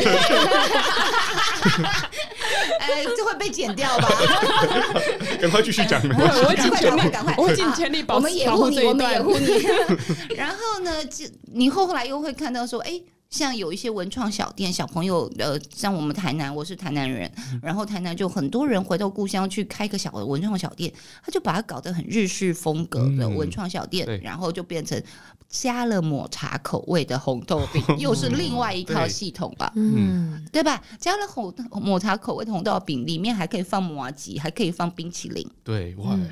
[2.79, 4.09] 哎，这会被剪掉吧？
[5.41, 6.01] 赶快继续讲。
[6.15, 10.35] 我会尽全力，赶快，我会尽全力保，我们掩护你，我们掩护你。
[10.37, 13.05] 然后呢，就你后来又会看到说，哎、欸。
[13.33, 20.93] 像有一些文创小店，小朋友呃，像我们台南，我是台南人，然后台南就很多人回到故乡去开个小的文创小店，
[21.25, 25.03] 他就把它搞得很日式风格的文创小店，嗯、然后就变成
[25.53, 30.83] 加了抹茶口味的红豆饼， 又是另外一套系统吧，嗯，对吧？
[30.99, 36.31] 加了红抹茶口味的红豆饼，里面还可以放麻吉，还可以放冰淇淋，对，哇、嗯！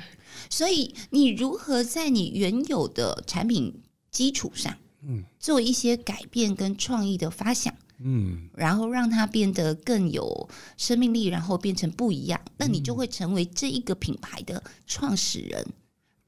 [0.49, 4.75] 所以你如何在你原有的产品基础上？
[5.03, 15.65] 嗯，做一些改变跟创意的发想，嗯，然后让它变得更有生命力，然后变成不一样，那你就会成为这一个品牌的创始人、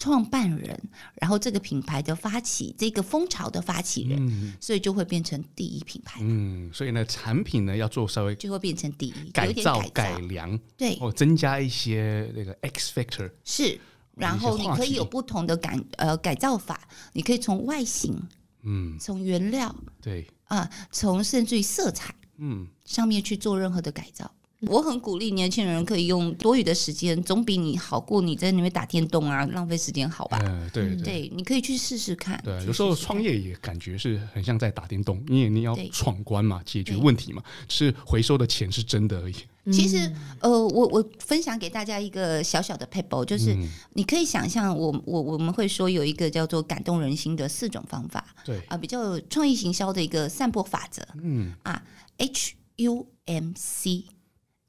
[0.04, 0.78] 创办人，
[1.16, 6.20] 然后这个品牌的发起，这个风潮的发起人，嗯，所以就会变成第一品牌。
[6.22, 13.80] 嗯，所以呢，产品呢要做稍微就会变成第一，改造、改良，对，或增加一些那个 X factor 是，
[14.16, 18.22] 然后你可以有不同的改呃改造法，你可以从外形。
[18.64, 20.28] 嗯，从原料对。
[20.46, 22.68] 啊，从甚至于色彩嗯。
[22.84, 30.40] 上面去做任何的改造，嗯、我很鼓励年轻人可以用多余的时间，总比你好过你在那边打电动啊，浪费时间好吧？
[30.44, 32.40] 嗯，对对，对，你可以去试试看。
[32.44, 39.36] 对，有时候创业也感觉是很像在打电动，因为你要闯关嘛，解决问题嘛，是回收的钱是真的而已。
[39.72, 43.58] 其实，呃，我我分享给大家一个小小的 paper，，就是
[43.94, 51.82] 你可以想象，我我我们会说有一个叫做感动人心的四种方法，对啊，比较创意行销的一个散播法则，嗯啊
[52.18, 53.54] ，H U M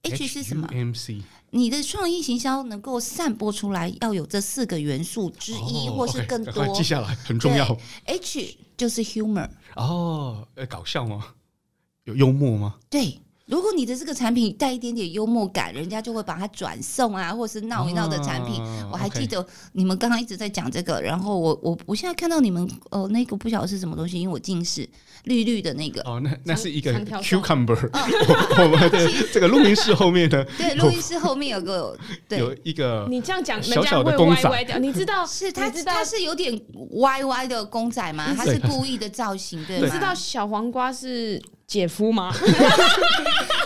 [0.04, 7.76] C，H 是什么？M C，你的创意行销能够散播出来，要有这四个元素之一，或是更多， 记下来很重要。
[8.04, 11.34] H 就是 humor，哦，搞笑吗？
[12.04, 12.76] 有幽默吗？
[12.90, 13.18] 对。
[13.46, 18.62] 如果你的这个产品带一点点幽默感，人家就会把它转送啊，或是闹一闹的产品。
[18.62, 24.88] 啊、我还记得你们刚刚一直在讲这个，然后我我我现在看到你们哦，那个不晓得是什么东西，因为我近视，
[25.24, 27.90] 绿绿的那个哦，那那是一个 cucumber。
[28.62, 31.94] 我们的 这个录音室后面的对，录音室后面有个
[32.26, 36.58] 对有一个你这样讲，小小的公仔，你知道是它它是有点
[36.92, 38.34] 歪歪的公仔吗？
[38.34, 39.86] 它是故意的造型，对吗？
[39.86, 41.38] 你知道小黄瓜是？
[41.66, 42.32] 姐夫吗？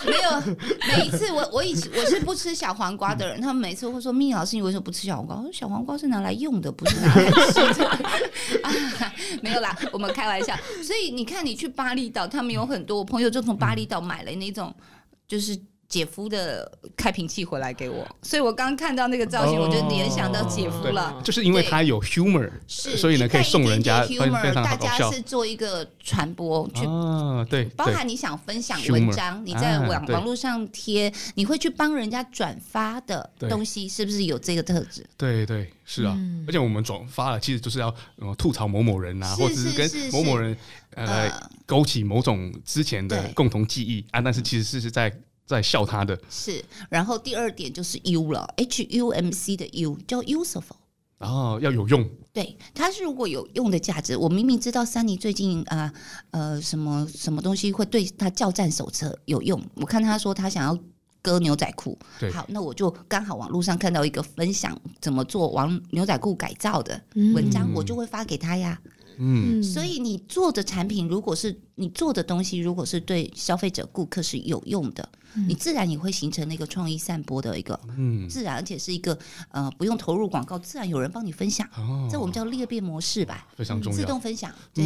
[0.07, 0.57] 没有，
[0.89, 7.87] 每一次我我以前我是不吃小黄瓜的人，他们每次会说：“蜜老师，你为什么不吃小黄瓜？”我说：“小黄瓜是拿来用的，不是拿来吃的。
[8.63, 8.73] 啊”
[9.43, 10.57] 没有啦，我们开玩笑。
[10.83, 14.75] 所以你看，你去巴厘岛，他们有很多我朋友就从巴厘岛买了那种，
[15.27, 15.59] 就是。
[15.89, 21.19] 姐夫的开瓶器回来给我，所以我刚看到那个造型，我就联想到姐夫了。
[21.25, 24.53] 就是因为他有 humor，所以呢可以送人家 humor。
[24.53, 26.83] 大家是做一个传播去，
[27.49, 35.07] 对，包含你想分享文章，你在网网络上贴，你会去帮人家转发的东西，是不是有这个特质？
[35.17, 36.15] 对对，是啊。
[36.47, 37.95] 而且我们转发了，其实就是要
[38.37, 40.55] 吐槽某某人啊，或者是跟某某人
[40.97, 41.33] 呃
[41.65, 45.11] 勾起某种之前的共同记忆啊，但是其实是是在。
[45.49, 46.17] 在笑他的。
[46.31, 50.63] 是，然后第二点就是 U 了，H U M C 的 U 叫 useful，
[51.19, 52.09] 然后、哦、要有用。
[52.33, 55.93] 对，它是如果有用的价值，我明明知道珊妮最近啊
[56.31, 60.79] 呃，呃什么什么东西会对他教战手册有用，我看他说他想要
[61.23, 61.99] 割牛仔裤，
[62.33, 67.03] 好，那我就刚好网络上看到一个分享怎么做王牛仔裤改造的
[67.35, 68.79] 文章，嗯、我就会发给他呀。
[69.19, 75.09] 嗯，所以你做的产品，如果是你做的东西，如果是对消费者、顾客是有用的。
[75.47, 79.17] 你自然也会形成那个创意散播的一个，嗯，自然而且是一个
[79.51, 81.69] 呃不用投入广告，自然有人帮你分享，
[82.11, 84.51] 这我们叫裂变模式吧，非常重要，自动分享。
[84.73, 84.85] 对，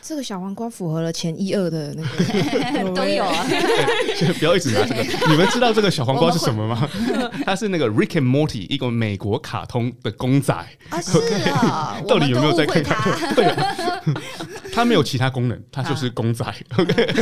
[0.00, 3.46] 这个小黄瓜符合了前一二的那个 都有啊。
[4.38, 6.88] 不要一直拿这个，你们知道这个小黄瓜是什么吗？
[7.44, 10.52] 它是那个 Rick and Morty 一个美国卡通的公仔
[10.88, 11.18] 啊，是
[11.50, 13.34] 啊，到底有没有在看卡通？
[13.34, 13.54] 对，
[14.74, 16.44] 它没有其他功能，它就是公仔。
[16.76, 17.14] OK，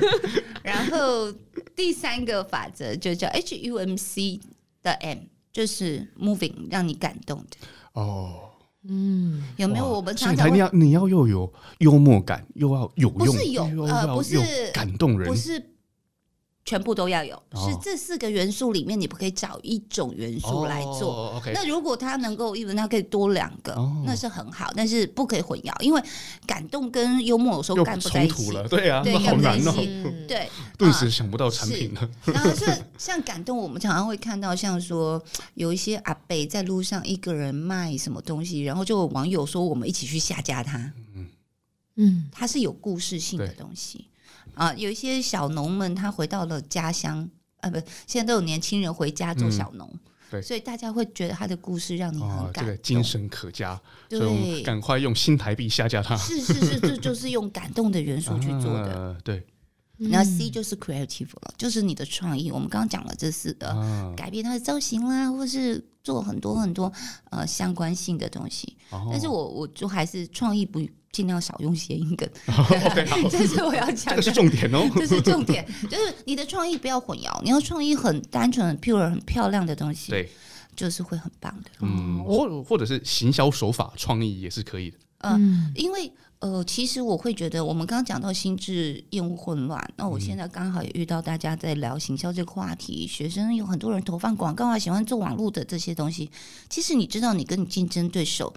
[0.62, 1.32] 然后。
[1.76, 4.38] 第三个法则就叫 H U M C
[4.82, 5.18] 的 M，
[5.50, 7.56] 就是 moving，让你感动的。
[7.94, 8.50] 哦，
[8.86, 15.58] 嗯，有没有我们常常你要你要又有幽默感，又要有用，不是有呃，不是感动人，不是。
[16.70, 21.42] 全部都要有，是这四个元素里面，你不可以找一种元素来做。
[21.52, 23.74] 那如果它能够，因为它可以多两个，
[24.06, 26.00] 那是很好，但是不可以混淆，因为
[26.46, 28.68] 感动跟幽默有时候干不在一起了。
[28.68, 29.74] 对啊，好难哦。
[30.28, 32.08] 对，顿时想不到产品了。
[32.26, 35.20] 然后像像感动，我们常常会看到，像说
[35.54, 40.78] 有一些阿贝在路上一个人卖什么东西，然后就有网友说我们一起去下架他。
[41.16, 41.26] 嗯
[41.96, 44.06] 嗯，它是有故事性的东西。
[44.54, 47.28] 啊，有一些小农们，他回到了家乡，
[47.60, 56.16] 啊，不，现在都有年轻人回家做小农，嗯，对，所以大家会觉得他的故事让你很感动，精神可嘉，对，所以赶快用新台币下架它。
[56.16, 59.46] 是是是，这就是用感动的元素去做的，啊，对。
[59.98, 62.50] 然后 C 就是 creative 了，就是你的创意。
[62.50, 66.90] 我们刚刚讲了这四个，啊，改变它的造型啦，或是做很多很多
[67.30, 68.78] 呃相关性的东西。
[68.88, 70.80] 哦，但是我我就还是创意不。
[71.12, 72.28] 尽量少用谐音梗，
[73.30, 80.30] 这是我要讲的，这是重点哦， 这是重点，就是你的创意不要混淆，你要创意很单纯、很 pure、很漂亮的东西，对，
[80.76, 81.70] 就是会很棒的。
[81.80, 84.98] 嗯，或或者是行销手法创意也是可以的。
[85.22, 96.30] 嗯，因为呃，其实我会觉得，我们刚刚讲到心智厌恶混乱，那我现在刚好也遇到大家在聊行销这个话题，学生有很多人投放广告啊，喜欢做网络的这些东西，
[96.70, 98.54] 其实你知道你跟你竞争对手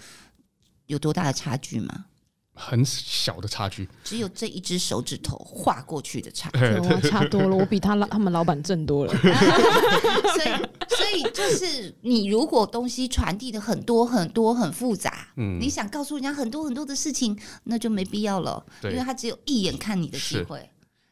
[0.86, 2.06] 有多大的差距吗？
[2.54, 7.56] 很小的差距，只有这一只手指头划过去的差距，差多了。
[7.56, 9.12] 我比他老，他们老板挣多了。
[9.18, 10.50] 所以，
[10.96, 20.70] 所以就是你如果东西传递的很多很多很复杂，嗯，你想告诉人家很多很多的事情，那就没必要了，因为他只有一眼看你的机会。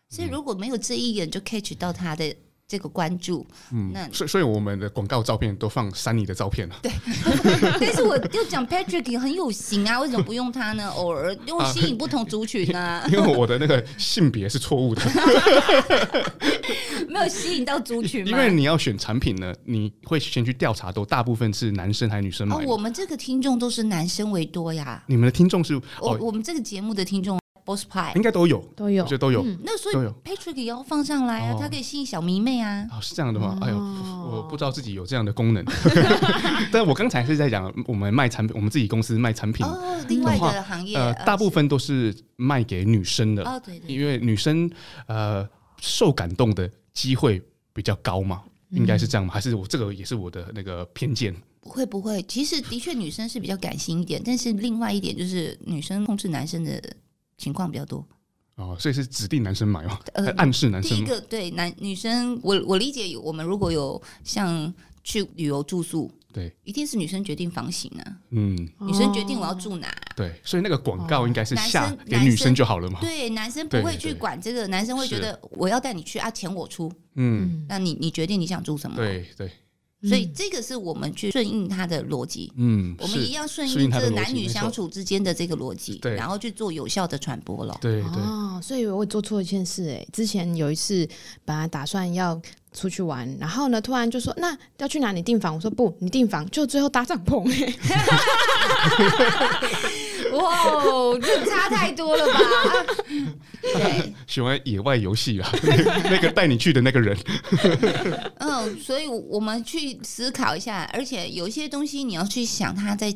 [0.09, 2.37] 所以如果没有这一眼就 catch 到他的。
[2.73, 6.75] 这个关注，嗯，那所以所以我们的广告照片都放珊妮的照片了。
[6.81, 6.91] 对，
[7.79, 10.89] 但是我又讲 Patrick 也很有型啊，为什么不用他呢？
[10.97, 12.81] 偶尔又吸引不同族群呢？
[12.81, 13.05] 啊？
[13.13, 15.03] 因为我的那个性别是错误的，
[17.09, 18.27] 没有吸引到族群。
[18.27, 22.57] 因为你要选产品呢，你会先去调查，都大部分是男生还是女生买？
[22.57, 25.05] 哦，我们这个听众都是男生为多呀。
[25.07, 25.79] 你们的听众是？
[26.01, 27.42] 我我们这个节目的听众。
[27.65, 29.45] Boss Pie 应该都有，都有，我觉得都有。
[29.63, 32.87] 那所以 Patrick 也要放上来啊，它可以吸引小迷妹啊。
[32.91, 33.59] 哦，是这样的吗？
[33.63, 35.65] 哎呦，我不知道自己有这样的功能。
[36.73, 43.45] 但我刚才是在讲我们卖产品，我们自己公司卖产品哦，另外的行业呃，大部分都是卖给女生的。
[43.45, 43.95] 哦，对对。
[43.95, 44.71] 因为女生
[45.07, 45.49] 呃
[45.81, 47.41] 受感动的机会
[47.73, 48.43] 比较高嘛？
[48.71, 49.33] 应该是这样吗？
[49.33, 51.35] 还是我这个也是我的那个偏见？
[51.61, 56.83] 不会不会，其实的确女生是比较感性一点，但是另外一点就是女生控制男生的
[57.43, 58.07] 情况比较多。
[58.55, 59.99] 哦，所以是指定男生买哦？
[60.13, 60.97] 呃，暗示男生。
[60.97, 64.73] 第一个对男女生，我我理解，我们如果有像
[65.03, 66.09] 去旅游住宿。
[66.33, 68.17] 对，一定是女生决定房型啊。
[68.31, 69.93] 嗯，女生决定我要住哪。
[70.17, 73.01] 对，所以那个广告应该是下给女生就好了嘛。
[73.01, 76.91] 对，男生不会去管这个，男生会觉得我要带你去啊，钱我出。
[77.17, 78.97] 嗯，那你你决定你想住什么？
[78.97, 79.51] 对对。
[80.09, 82.53] 所以这个是我们去顺应他的逻辑。
[82.57, 87.77] 嗯，我们一样顺应这男女相处之间的这个逻辑，对，然后去做有效的传播了。
[87.81, 88.23] 对对。
[88.23, 91.09] 哦，所以我做错一件事哎，之前有一次
[91.45, 92.41] 本来打算要。
[92.75, 97.45] 出去玩，然后呢，突然就说：“那要去哪里订房？”我说：“不，你订房就最后搭帐篷。”
[100.33, 102.41] 哇，这差太多了吧？
[103.61, 105.51] 对， 喜欢野外游戏啊，
[106.05, 107.17] 那个带你去的那个人。
[108.39, 113.15] 嗯，所以我们去思考一下，而且有一些东西你要去想，它在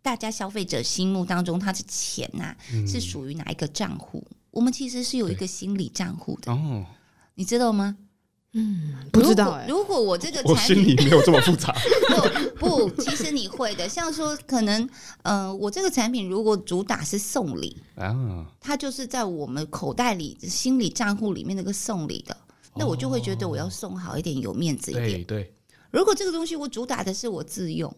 [0.00, 4.26] 大家消费者心目当中，它的钱呐、啊嗯、是属于哪一个账户？
[4.50, 6.84] 我们其实是有一个心理账户的哦，
[7.34, 7.96] 你知道吗？
[8.54, 9.68] 嗯，不知道哎、欸。
[9.68, 11.74] 如果我这个产品，我心里没有这么复杂。
[12.58, 13.86] 不，不，其实你会的。
[13.86, 14.88] 像说，可能，
[15.22, 22.34] 呃，我这个产品如果主打是送礼啊，它就是在我们口袋里、心理账户里面那个送礼的，
[22.74, 25.24] 那我就会觉得我要送好一点，有面子一点。
[25.24, 25.54] 对对。
[25.90, 27.94] 如果这个东西我主打的是我自用，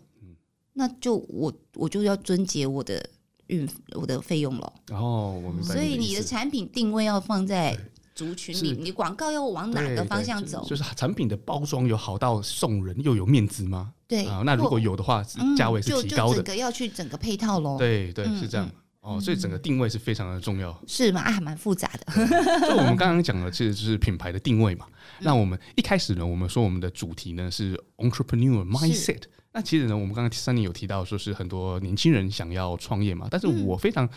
[0.73, 3.01] 那就我我就要遵节我的
[3.47, 4.73] 运我的费用了。
[4.91, 5.75] 哦，我明白。
[5.75, 7.79] 所以你的产品定位要放在。
[8.21, 10.63] 族群里，你广告要往哪个方向走？
[10.69, 13.95] 就是产品的包装有好到送人又有面子吗？
[14.07, 15.25] 对啊，那如果有的话，
[15.57, 16.35] 价位是提高的。
[16.35, 17.79] 整个要去整个配套喽。
[17.79, 20.79] 对对，是这样哦，所以整个定位是非常的重要。
[20.87, 21.23] 是吗？
[21.23, 22.69] 还蛮复杂的。
[22.69, 24.85] 就我们刚刚讲的，其实就是品牌的定位嘛。
[25.21, 29.23] 那我们一开始呢，我们说我们的主题呢是 entrepreneur mindset。
[29.53, 33.27] 那其实呢，我们刚刚 Sunny 有提到，说是很多年轻人想要创业嘛。
[33.31, 34.09] 但是我非常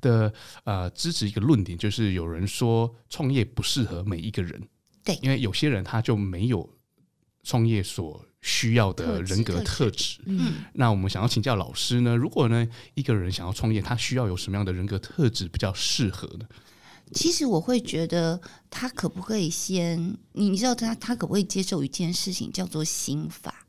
[0.00, 0.32] 的
[0.64, 4.68] 呃支持一个论点，就是有人说创业不适合每一个人。
[5.04, 6.68] 对，因为有些人他就没有
[7.42, 10.20] 创业所需要的人格特质。
[10.24, 16.46] 嗯，那我们想要请教老师呢，如果呢一个人想要创业，他需要有什么样的人格特质比较适合呢？
[17.12, 23.66] 其实我会觉得他可不可以先，你知道他他可不可以接受一件事情叫做心法？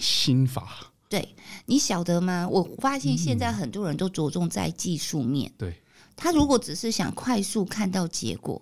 [0.00, 1.34] 心法，对，
[1.66, 2.48] 你晓得吗？
[2.48, 5.52] 我发现现在很多人都着重在技术面。
[5.58, 5.80] 对，
[6.16, 8.60] 他如果只是想快速看到结果，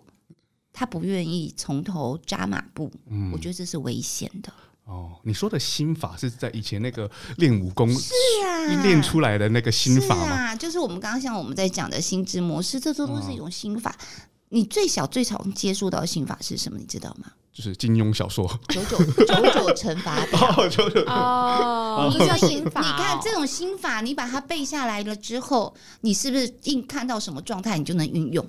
[0.73, 2.91] 他不愿意从头扎马步。
[3.07, 4.53] 嗯，我觉得这是危险的。
[4.85, 8.15] 哦，你说的心法是在以前那个练武功是
[8.47, 10.27] 啊，练出来的那个心法吗？
[10.27, 13.95] 是啊，就是我们刚刚像我们在讲的心智模式，这都都是一种心法。
[14.49, 16.79] 你最小最常接触到的心法是什么？
[16.79, 17.31] 你知道吗？
[17.59, 22.81] 就是金庸小说 九九九九乘法表，九九哦，心法。
[22.81, 28.47] 你看这种心法，你把它背下来了之后，你是不是一看到什么状态，你就能运用？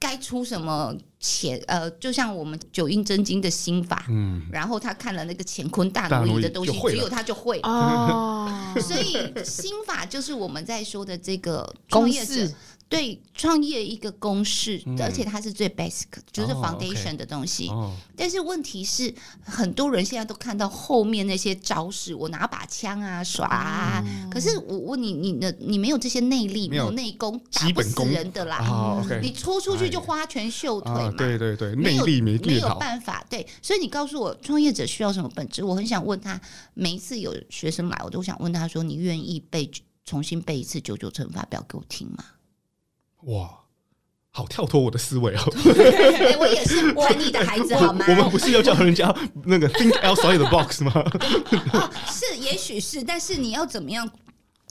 [0.00, 1.62] 该出什么钱？
[1.68, 8.50] 呃，就像我们九阴真经的心法，嗯，然后他看了那个乾坤大挪移的东西，只有他就会哦。
[8.82, 12.52] 所以心法就是我们在说的这个创业者。
[12.88, 17.68] 对，创业一个公式，嗯、而且它是最 basic，就是 foundation 的东西。
[17.68, 24.02] 哦 okay 哦、但是问题是，很多人现在都看到后面那些招式，我拿把枪啊，耍啊。
[24.06, 28.58] 嗯、可是我问你，你的你没有这些内力，没有内功，打不死人的啦。
[28.66, 31.08] 哦 okay、你戳出去就花拳绣腿嘛。
[31.08, 33.22] 哦、对对对，内力没没有办法。
[33.28, 35.62] 对，所以你告诉我，创业者需要什么本质？
[35.62, 36.40] 我很想问他，
[36.72, 39.70] 每一次有学生来，我都想问他说：“你愿意背
[40.06, 42.24] 重新背一次九九乘法表给我听吗？”
[43.28, 43.48] 哇，
[44.30, 45.42] 好跳脱我的思维哦！
[45.64, 48.04] 对，我也是叛逆的孩子， 好吗？
[48.08, 49.14] 我们不是要叫人家
[49.44, 50.92] 那个 think outside the box 吗？
[51.74, 54.08] 哦，是，也许是，但是你要怎么样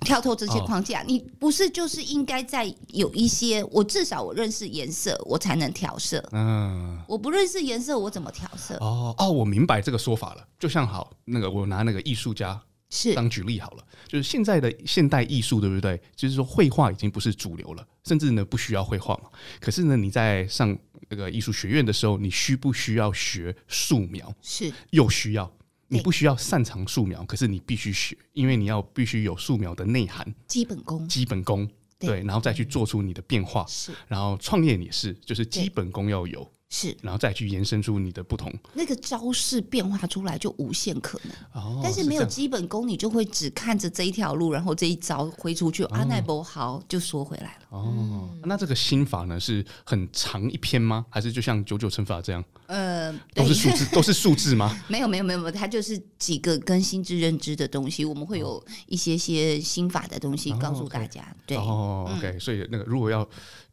[0.02, 1.02] 跳脱这些框架？
[1.02, 6.24] 哦、你不是就是应该在有一些，我至少我认识颜色，我才能调色。
[6.32, 8.76] 嗯，我不认识颜色，我怎么调色？
[8.80, 10.44] 哦哦，我明白这个说法了。
[10.58, 12.60] 就像好，那个我拿那个艺术家。
[12.90, 16.02] 是当举例好了，就是现在的现代艺术，对不对？
[16.16, 19.30] 就是说绘画已经不是主流了，甚至呢不需要绘画嘛。
[19.60, 20.78] 可是呢，你在上
[21.10, 24.34] 那个艺术学院的时候，你需不需要学素描？
[24.42, 25.52] 是，又需要。
[25.90, 31.66] 你不需要擅长素描，可是你必须学，因为你要必须有素描的内涵，基本功，基本功，
[31.98, 33.66] 对，然后再去做出你的变化。
[33.70, 41.64] 是，然后创业也是，就是基本功要有，是，然后再去延伸出你的不同，那个招式变化出来就无限可能。
[41.64, 47.68] 哦，但是没有基本功，你就会只看着这一条路，然后这一招挥出去，阿奈伯豪就缩回来了。
[47.70, 51.06] 哦，那这个心法呢是很长一篇吗？
[51.10, 52.44] 还是就像九九乘法这样？
[52.68, 54.78] 呃，都是数字， 都是数字吗？
[54.90, 61.34] 没有，没有，没有，没有，它就是几个跟心智认知的东西，我们会有一些些心法的东西告诉大家。
[61.46, 63.26] 对，哦，OK，所以那个如果要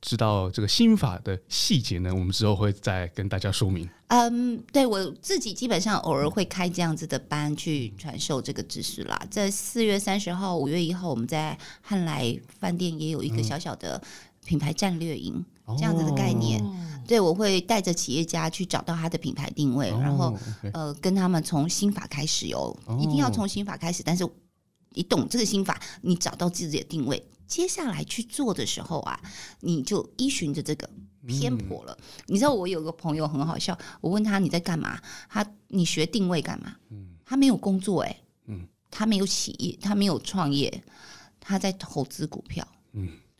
[0.04, 3.88] 知道这个心法的细节呢，我们之后会再跟大家说明。
[4.08, 9.18] 嗯，对我自己基本上偶尔会开这样子的班去传授这个知识啦。
[9.30, 14.00] 在四月三十号、五月一号，我们在汉来饭店也有一个小小的
[14.44, 15.42] 品牌战略营，
[15.78, 16.62] 这样子的概念。
[17.06, 20.36] 对，我会带着企业家去找到他的品牌定位，然后
[20.74, 24.02] 呃，跟他们从心法开始哦，一定要从心法开始。
[24.04, 24.28] 但是
[24.90, 29.20] 你懂这个心法，你找到自己的定位，接下来去做的时候啊，
[29.60, 30.88] 你就依循着这个。
[31.26, 35.00] 偏颇了，你知道我有个朋友很好笑，我问他你在干嘛？
[35.30, 36.76] 他你学定位干嘛？
[37.24, 38.14] 他没有工作哎，
[38.90, 40.84] 他没有企业，他没有创业，
[41.40, 42.68] 他在投资股票，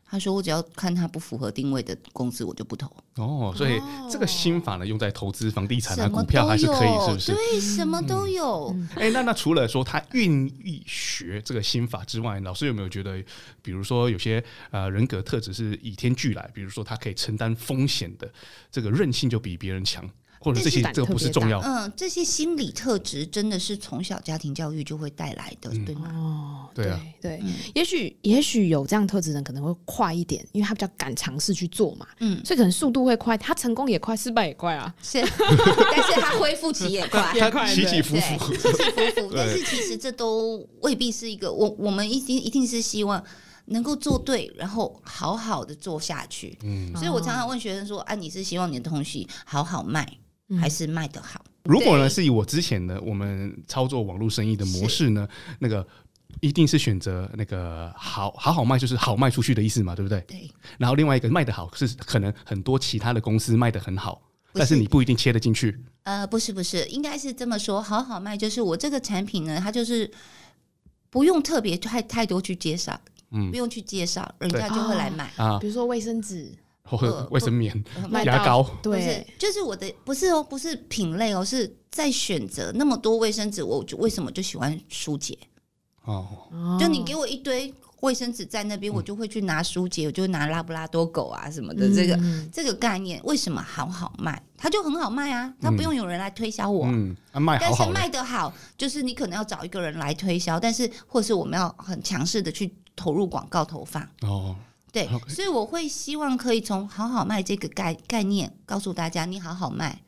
[0.07, 3.81] 他说：“我只要看他不符合定位的公司，我就不投。”哦，所以
[4.11, 7.33] 这个心法呢，用在投资房地产啊、股票还是可以，是不是？
[7.33, 8.69] 对，什么都有。
[8.95, 10.31] 哎、嗯，那那除了说他愿
[10.63, 13.23] 意学这个心法之外，老师有没有觉得，
[13.63, 18.33] 比如说有些呃人格特质是倚天俱来，比如说他可以承担风险的
[18.71, 20.09] 这个韧性就比别人强？
[20.45, 26.11] 或者这些这个不是重要，嗯，这些心理特质真的是从小家庭教育就会带来的，嗯、对吗？
[26.15, 43.25] 哦，对啊，对，嗯、也许也许有这样特质的人可能会快一点，因为他比较敢尝试去做嘛，嗯，所以可能速度会快，他成功也快，失败也快啊，是，但是他恢复期也快， 也快，起起伏伏，起起伏伏，但是其实这都未必是一个，我我们一定一定是希望
[43.67, 50.07] 能够做对，然后好好的做下去，嗯，所以我常常问学生说，啊，你是希望你的东西好好卖？
[50.61, 51.45] 还是卖得好。
[51.65, 55.27] 如果呢，是以我之前的我们操作网络生意的模式呢，
[55.59, 55.87] 那个
[56.41, 60.21] 一定是选择那个好好好卖，就是好卖出去的意思嘛，对不对？
[60.29, 60.51] 对。
[60.77, 64.21] 然后另外一个卖得好，是可能很多其他的公司卖得很好，
[64.53, 65.79] 但是你不一定切得进去。
[66.03, 70.11] 呃，不是不是，应该是这么说，好好卖就是我这个产品呢，它就是
[71.09, 75.59] 不用特别太太多去介绍，嗯，不用去介绍，人家就会来买啊。
[75.59, 76.53] 比如说卫生纸。
[76.85, 77.83] 或者卫生棉、
[78.25, 85.37] 牙膏，对，就是我的不是哦，不是品类哦，是在选择那么多卫生纸，我就为什么就喜欢舒洁
[86.05, 86.77] 哦？
[86.79, 92.21] 就你给我一堆卫生纸在那边，我就会去拿舒洁，我就拿拉布拉多狗啊什么的，这个
[92.53, 94.43] 这个概念为什么好好卖？
[94.59, 104.55] 它就很好卖啊，它不用有人来推销我，嗯，卖但是卖得好，就是你可能要找一个人来推销，但是或是我们要很强势的去投入广告投放哦。
[104.95, 110.03] 对所以我会希望可以从好好卖这个概概念告诉大家，你好好卖，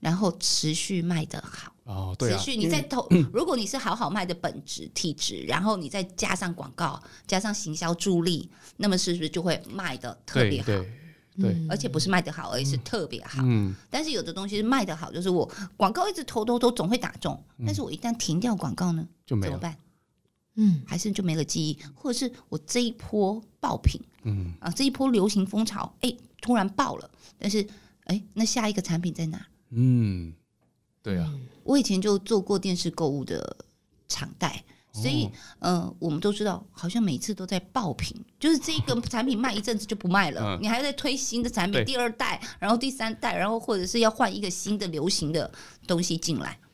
[0.00, 1.72] 然后持续卖的好。
[1.84, 10.66] 哦，对啊，持续你在投， 如果你是好好卖的本质体质，然后你再加上广告，加上行销助力，那么是不是就会卖的特别好？
[10.66, 10.76] 对，
[11.36, 13.42] 对对，而且不是卖得好，而是特别好。
[13.44, 19.76] 嗯，但是有的东西是卖得好，就是我广告一直投投投，总会打中，但是我一旦停掉广告呢，就没了，怎么办？
[20.56, 24.52] 嗯，还是就没了记忆，或者是我这一波爆品，嗯。
[24.60, 27.62] 啊，这一波流行风潮，哎、欸，突然爆了，但是
[28.04, 29.46] 哎、欸，那下一个产品在哪？
[29.70, 30.34] 嗯，
[31.02, 31.32] 对啊，
[31.62, 33.56] 我以前就做过电视购物的
[34.08, 35.30] 场代，所以
[35.60, 45.50] 嗯、呃，我们都知道，好像每次都在爆品，就是这个产品卖一阵子就不卖了， 你还在推新的产品，第二代，然后第三代，然后或者是要换一个新的流行的
[45.86, 46.69] 东西进来，对。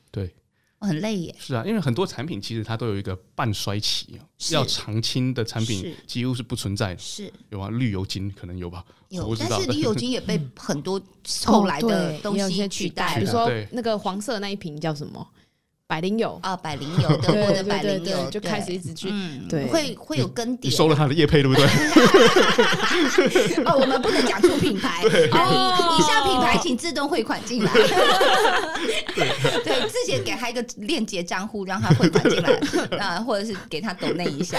[0.78, 4.20] 很累耶，是啊，因为很多产品其实它都有一个半衰期，
[4.50, 6.98] 要长青的产品几乎是不存在的。
[7.00, 8.84] 是，有啊，绿油精可能有吧？
[9.08, 11.00] 有，但是绿油精也被 很多
[11.44, 15.26] 后来的东西取代，比如说那个黄色那一瓶叫什么？
[15.88, 19.08] 百灵油啊，百灵油， 德国的百灵油就开始一直去，
[19.48, 20.68] 对，会会有更迭。
[20.68, 21.64] 收了他的业配，对不对？
[23.64, 27.72] 哦，我们不能讲出品牌， 以下品牌请自动汇款进来。
[27.72, 32.50] 对，之前给他一个链接账户，让他汇款进来，
[32.98, 34.58] 啊，或者是给他抖那一下。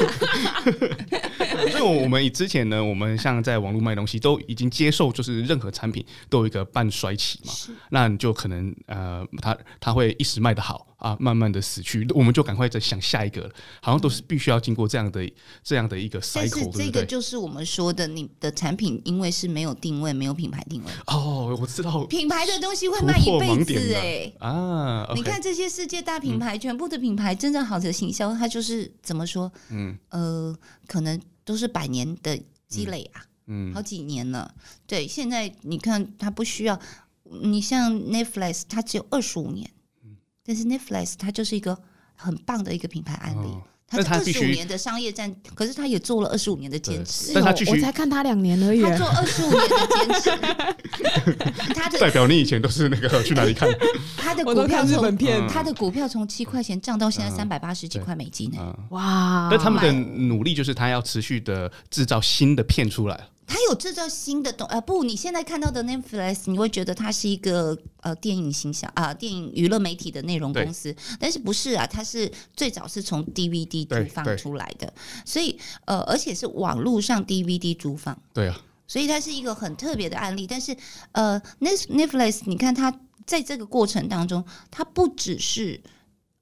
[1.72, 7.52] 所以，我们以之前呢，我们像在网络卖东西，都已经接受，就是任何产品都有一个半衰期嘛。
[7.90, 10.88] 那你就可能呃，他他会一时卖的好。
[10.98, 15.32] 啊，慢慢的死去，我们就赶快再想下一个了，好像都是必须要经过这样的
[15.64, 20.92] 这样的一个 cycle，这个就是我们说的，你的产品因为是没有定位，没有品牌定位。
[21.06, 25.12] 哦，我知道，品牌的东西会卖一辈子哎啊！
[25.16, 29.52] 你看这些世界大品牌，全部的品牌真正好的行销，它就是怎么说？
[29.70, 34.54] 嗯呃，可能都是百年的积累啊，嗯，好几年了。
[34.88, 36.80] 对，现在你看它不需要。
[37.42, 39.70] 你像 Netflix，它只有二十五年，
[40.48, 41.78] 但是 Netflix 它就是一个
[42.16, 43.48] 很棒的一个品牌案例。
[43.48, 47.32] 哦他二十五年的商业战，可是他也做了二十五年的坚持。
[47.34, 48.82] 但他继续，我才看他两年而已。
[48.82, 50.30] 他做二十五年的坚持，
[51.74, 53.70] 他的代表你以前都是那个去哪里看？
[54.18, 55.18] 他的股票从
[55.48, 58.78] 他的股票从七块钱涨到现在三百八十几块美金呢。
[58.90, 59.48] 哇！
[59.50, 63.18] 那他们的努力就是他要持续的制造新的片出来。
[63.48, 71.88] 他有制造新的东呃不，你现在看到的 Netflix，你会觉得它是一个呃电影形象啊，电影娱乐媒体的内容公司，但是不是啊？
[71.88, 74.94] 它是最早是从 DVD 租放出来的，
[75.26, 78.22] 所以呃，而且是网络上 DVD 租放。
[78.34, 80.46] 对啊，所以它是一个很特别的案例。
[80.46, 80.76] 但是
[81.14, 85.82] 呃，Netflix，你看它在这个过程当中，它不只是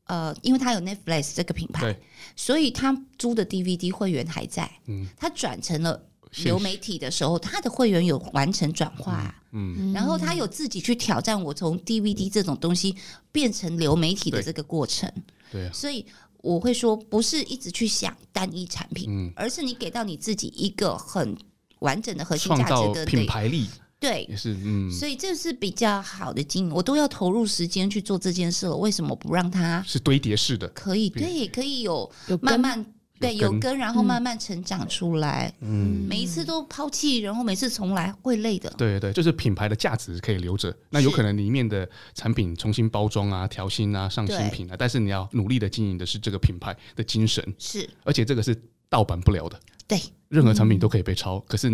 [0.08, 1.96] 呃，因为它有 Netflix 这个品牌，
[2.36, 6.04] 所以它租的 DVD 会员还在，嗯，它转成了。
[6.44, 12.96] 流媒体的时候，他的会员有完成转化，啊，嗯，然后他有自己去挑战我从 DVD 这种东西
[13.32, 15.10] 变成流媒体的这个过程，
[15.52, 16.06] 对，对啊，所以
[16.38, 21.38] 我会说，不是一直去想单一产品，嗯，而是你给到你自己一个很
[21.80, 23.68] 完整的核心价值的品牌力，
[24.00, 30.68] 对，也是，嗯，所以这是比较好的经营，我都要投入时间去做这件事了，为什么不让它是堆叠式的？
[30.70, 32.12] 可以，对，可以有
[32.42, 32.86] 慢慢。
[33.20, 35.54] 对，有根，然后慢慢成长出来。
[35.62, 38.70] 嗯，每一次都抛弃，然后每次重来，会累的。
[38.78, 47.42] 对对，就是品牌的价值可以留着，那有可能里面的产品重新包装啊、调新啊、上新品啊，但是你要努力的经营的是这个品牌的精神。
[47.58, 48.56] 是，而且这个是
[48.90, 49.58] 盗版不了的。
[49.88, 51.70] 对，任何产品都可以被抄，可是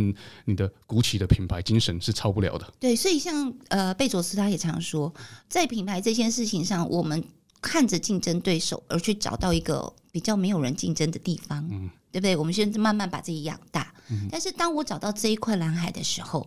[0.46, 2.74] 你的鼓起的品牌精神是抄不了的。
[2.80, 5.12] 对，所以像呃贝佐斯他也常说，
[5.50, 7.24] 在品牌这件事情上，我们。
[7.62, 12.36] 看着竞争对手，而去找到一个比较没有人竞争的地方，嗯，对不对？
[12.36, 13.94] 我们现在慢慢把自己养大。
[14.10, 16.46] 嗯，但是当我找到这一块蓝海的时候，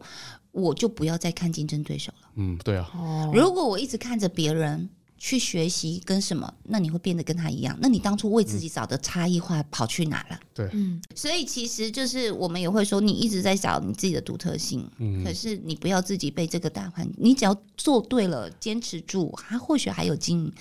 [0.51, 2.29] 我就不要再看竞争对手了。
[2.35, 2.91] 嗯，对啊。
[3.33, 7.79] 如果我一直看着别人去学习跟什么，那你会变得跟他一样。
[7.81, 10.39] 那你当初为自己找的差异化跑去哪了？
[10.53, 11.01] 对，嗯。
[11.15, 20.53] 所以其实就是我们也会说，你一直在找你自己的独特性，嗯，可是你不要自己被这个大环境，你只要做对了，坚持住，他或许还有经营。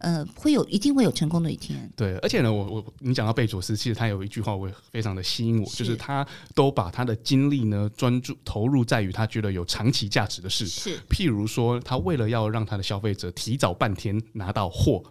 [0.00, 1.90] 呃，会有一定会有成功的一天。
[1.94, 10.66] 对，而且呢，我我你讲到贝佐斯，其实他有一句话，我非常的吸引我，是就是他都把他的精力呢专注投入在于他觉得有长期价值的事。
[10.66, 15.02] 是，譬如说，他为了要让他的消费者提早半天拿到货，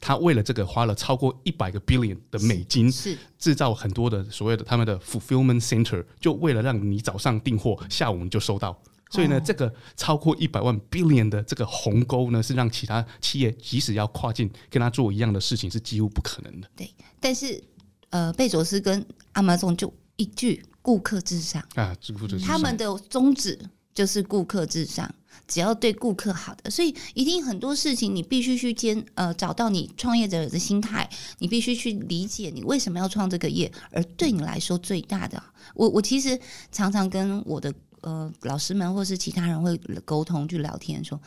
[0.00, 8.80] 他为了这个花了超过一百个 billion 的美金，是制造很多的所谓的他们的 fulfillment center，就为了让你早上订货，下午你就收到。
[9.10, 16.68] 所以呢，这个超过一百万 billion 的这个鸿沟呢，是让其他企业即使要跨境跟他做一样的事情，是几乎不可能的。
[16.76, 17.62] 对，但是
[18.10, 19.04] 呃，贝佐斯跟
[19.34, 23.58] Amazon 就一句“顾客至上”啊，顾客至上，他们的宗旨
[23.94, 25.14] 就是顾客至上，
[25.46, 35.42] 只要对顾客好的，所以一定很多事情你必须去兼呃，找到你创业者的心态，你必须去理解你为什么要创这个业，而对你来说最大的，
[35.74, 36.38] 我我其实
[36.70, 37.72] 常常跟我的。
[38.08, 41.20] 呃，老师们或是其他人会沟通去聊天说，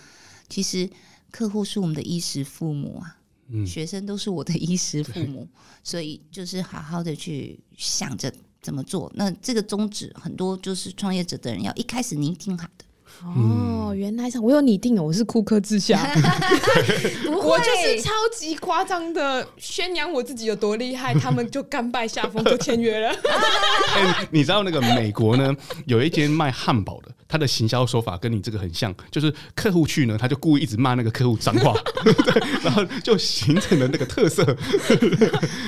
[0.50, 0.90] 其实
[1.30, 3.18] 客户是我们的衣食父母啊，
[3.50, 5.48] 嗯，学生都是我的衣食父母，
[5.84, 9.12] 所以就是好好的去想着怎么做。
[9.14, 12.86] 那这个宗旨，很多就是创业者的人要一开始您听好的。
[13.24, 16.00] 哦，原来是我有拟定的，我是库克之下，
[17.30, 23.10] 我就是超级夸张的宣扬我自己有多厉害，他们就甘拜下风，就签约了。
[23.10, 25.56] 欸， 你知道那个美国呢，
[25.86, 32.14] 有一间卖汉堡的，他的行销手法跟你这个很像，就是客户去呢，他就故意一直骂那个客户脏话，对，
[32.64, 34.44] 然后就形成了那个特色。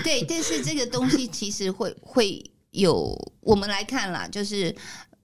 [0.04, 4.76] 对，但是这个东西其实会会有，我们来看啦，就是。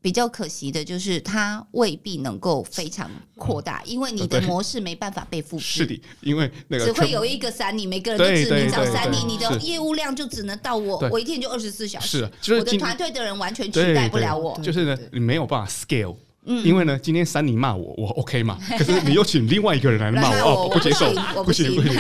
[0.02, 5.64] 比较可惜的就是，它未必能够非常扩大，因为你的模式没办法被复制。
[5.64, 14.58] 是的，因为那个只会有一个三，你每个人都只能找三，你你的业务量就只能到我，我一天就二十四小时，是，就是我的团队的人完全取代不了我。
[14.64, 16.16] 就是呢，你没有办法 scale。
[16.50, 18.58] 嗯，因为呢，今天三你骂我，我 OK 嘛？
[18.78, 21.94] 可是你又请另外一个人来骂我， 哦，不接受，不行不行，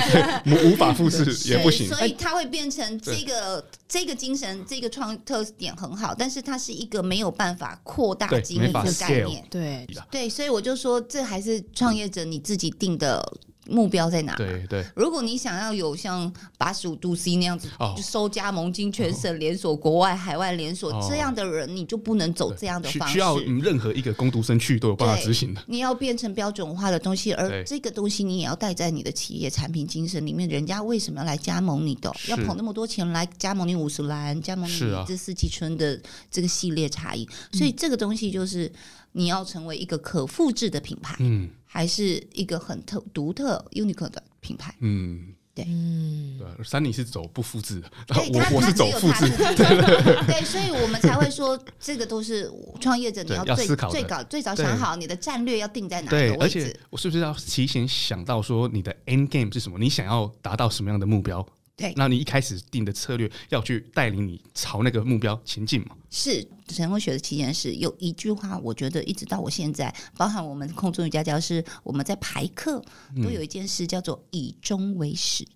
[0.71, 1.87] 无法复制也不行。
[1.87, 9.45] 所以它会变成这个这个精神，这个创特点很好，但是它是一个没有办法扩大经营的概念。
[9.51, 13.23] 对对，所以我就说，这还是创业者你自己定的。
[13.69, 14.35] 目标在哪？
[14.35, 23.13] 对对，如果你想要有像八十五度 C 那样子，就收加盟金，全省连锁、国外海外连锁这样的人，你就不能走这样的方式。
[23.13, 25.63] 需要任何一个工读生去都有办法执行的。
[25.67, 30.49] 你要变成标准化的东西，而这个东西你也要带在你的企业产品精神里面。
[30.49, 32.11] 人家为什么要来加盟你的？
[32.27, 36.01] 要捧那么多钱来加盟你五十岚，加盟你这四季春的
[36.31, 37.27] 这个系列差异。
[37.51, 38.71] 所以这个东西就是
[39.11, 41.15] 你要成为一个可复制的品牌。
[41.19, 41.49] 嗯。
[41.71, 44.75] 还是一个很特独特 unique 的品牌。
[44.79, 45.35] 嗯。
[45.51, 52.49] 对，嗯，对，Sunny 是走不复制的，对 我我是走复制， 对，所以我们才会说，这个都是
[52.79, 59.77] 创业者你要最要思考最早最早想好你的战略要定在哪对，个位置，而且我是不是要提前想到说你的 end game 是什么？
[59.79, 61.45] 你想要达到什么样的目标？
[61.79, 65.95] 对，那你一开始定的策略要去带领你朝那个目标前进嘛？
[66.09, 72.83] 是成功学的起点是有一句话，我觉得一直到我现在，包含我们空中瑜伽教师，我们在排课
[73.23, 75.47] 都有一件事叫做以终为始。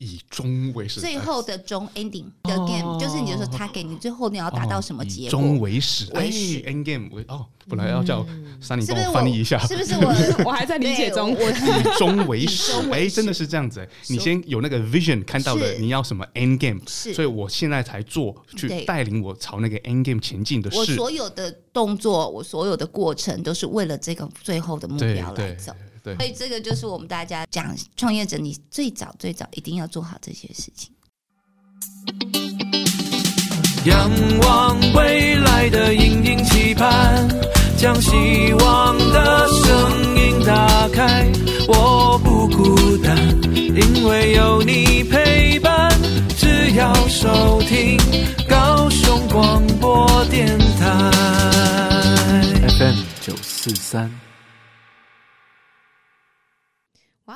[0.00, 5.26] 以终为始，最后的终 ending 的 game 就是你就说他给你最后你要达到什么结果？
[5.26, 8.26] 以终为始，哎，end game 为哦，本来要叫
[8.62, 10.44] Sunny 帮我翻译一下，是不是我？
[10.46, 10.52] 我？
[10.52, 11.34] 还在理解中？
[11.34, 13.80] 我以终为始，哎，真的是这样子。
[13.80, 20.78] 哎，你先有那个 vision 看到的你要什么 end game，所以我现在才做去带领我朝那个 end game 前进的事。
[20.78, 25.74] 我所有的动作，我所有的过程都是为了这个最后的目标来走。
[26.02, 30.90] 对，所以这个就是我们大家讲创业者，你最早最早一定要做好这些事情。
[33.86, 34.10] 仰
[34.42, 37.28] 望未来的隐隐期盼，
[37.78, 41.26] 将希望的声音打开。
[41.66, 43.16] 我不孤单，
[43.54, 45.90] 因为有你陪伴。
[46.36, 47.98] 只要收听
[48.48, 51.10] 高雄广播电台
[52.78, 54.29] FM 九四三。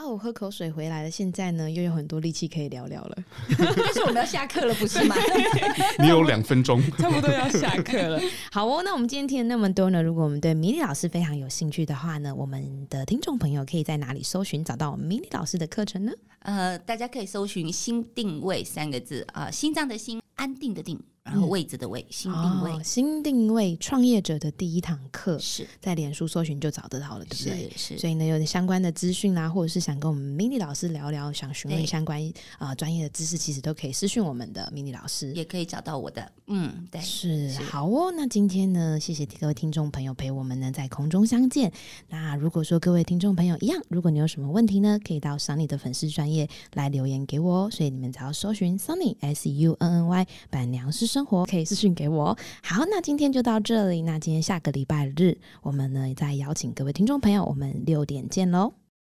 [0.05, 1.11] 哇，我喝口水回来了。
[1.11, 3.17] 现在呢，又有很多力气可以聊聊了。
[3.57, 5.17] 但是我们要下课了，不是吗？
[5.99, 8.21] 你有两分钟， 差不多要下课了。
[8.53, 16.13] 好哦，那我们今天听了那么多呢，如果我们对米莉老师非常有兴趣的话呢，我们的听众朋友可以在哪里搜寻找到我们米莉老师的课程呢？
[16.41, 21.01] 呃，大家可以搜寻“心定位”三个字啊、呃，心脏的心，安定的定。
[21.25, 27.71] 然后位置的位，新定位，哦、心定位，创业者的第一堂课是在脸书搜寻就找得到了，对不对？
[27.75, 32.23] 是，是所以呢，有相关的资讯啦，或者是想跟我们 Mindy 老师聊聊，想询问相关
[32.59, 36.31] 啊、呃、专业的知识，其实都可以私讯我们的 Mindy 老师，也可以找到我的。
[36.49, 38.13] 嗯，对，是，是好哦。
[38.15, 41.73] 那今天呢，谢谢各位听众朋友陪我们呢在空中相见。
[42.11, 47.71] 那如果说各位听众朋友一样，如果你有什么问题呢，可以到 Sunny 的粉丝专业来留言给我哦。
[47.73, 51.95] 所以你们只要搜寻 Sunny S U N N Y 板娘式生活，可以私讯。
[51.95, 54.03] 给我好，那今天就到这里。
[54.03, 58.84] 那今天下个礼拜日，我们呢再邀请各位听众朋友，我们六点见喽。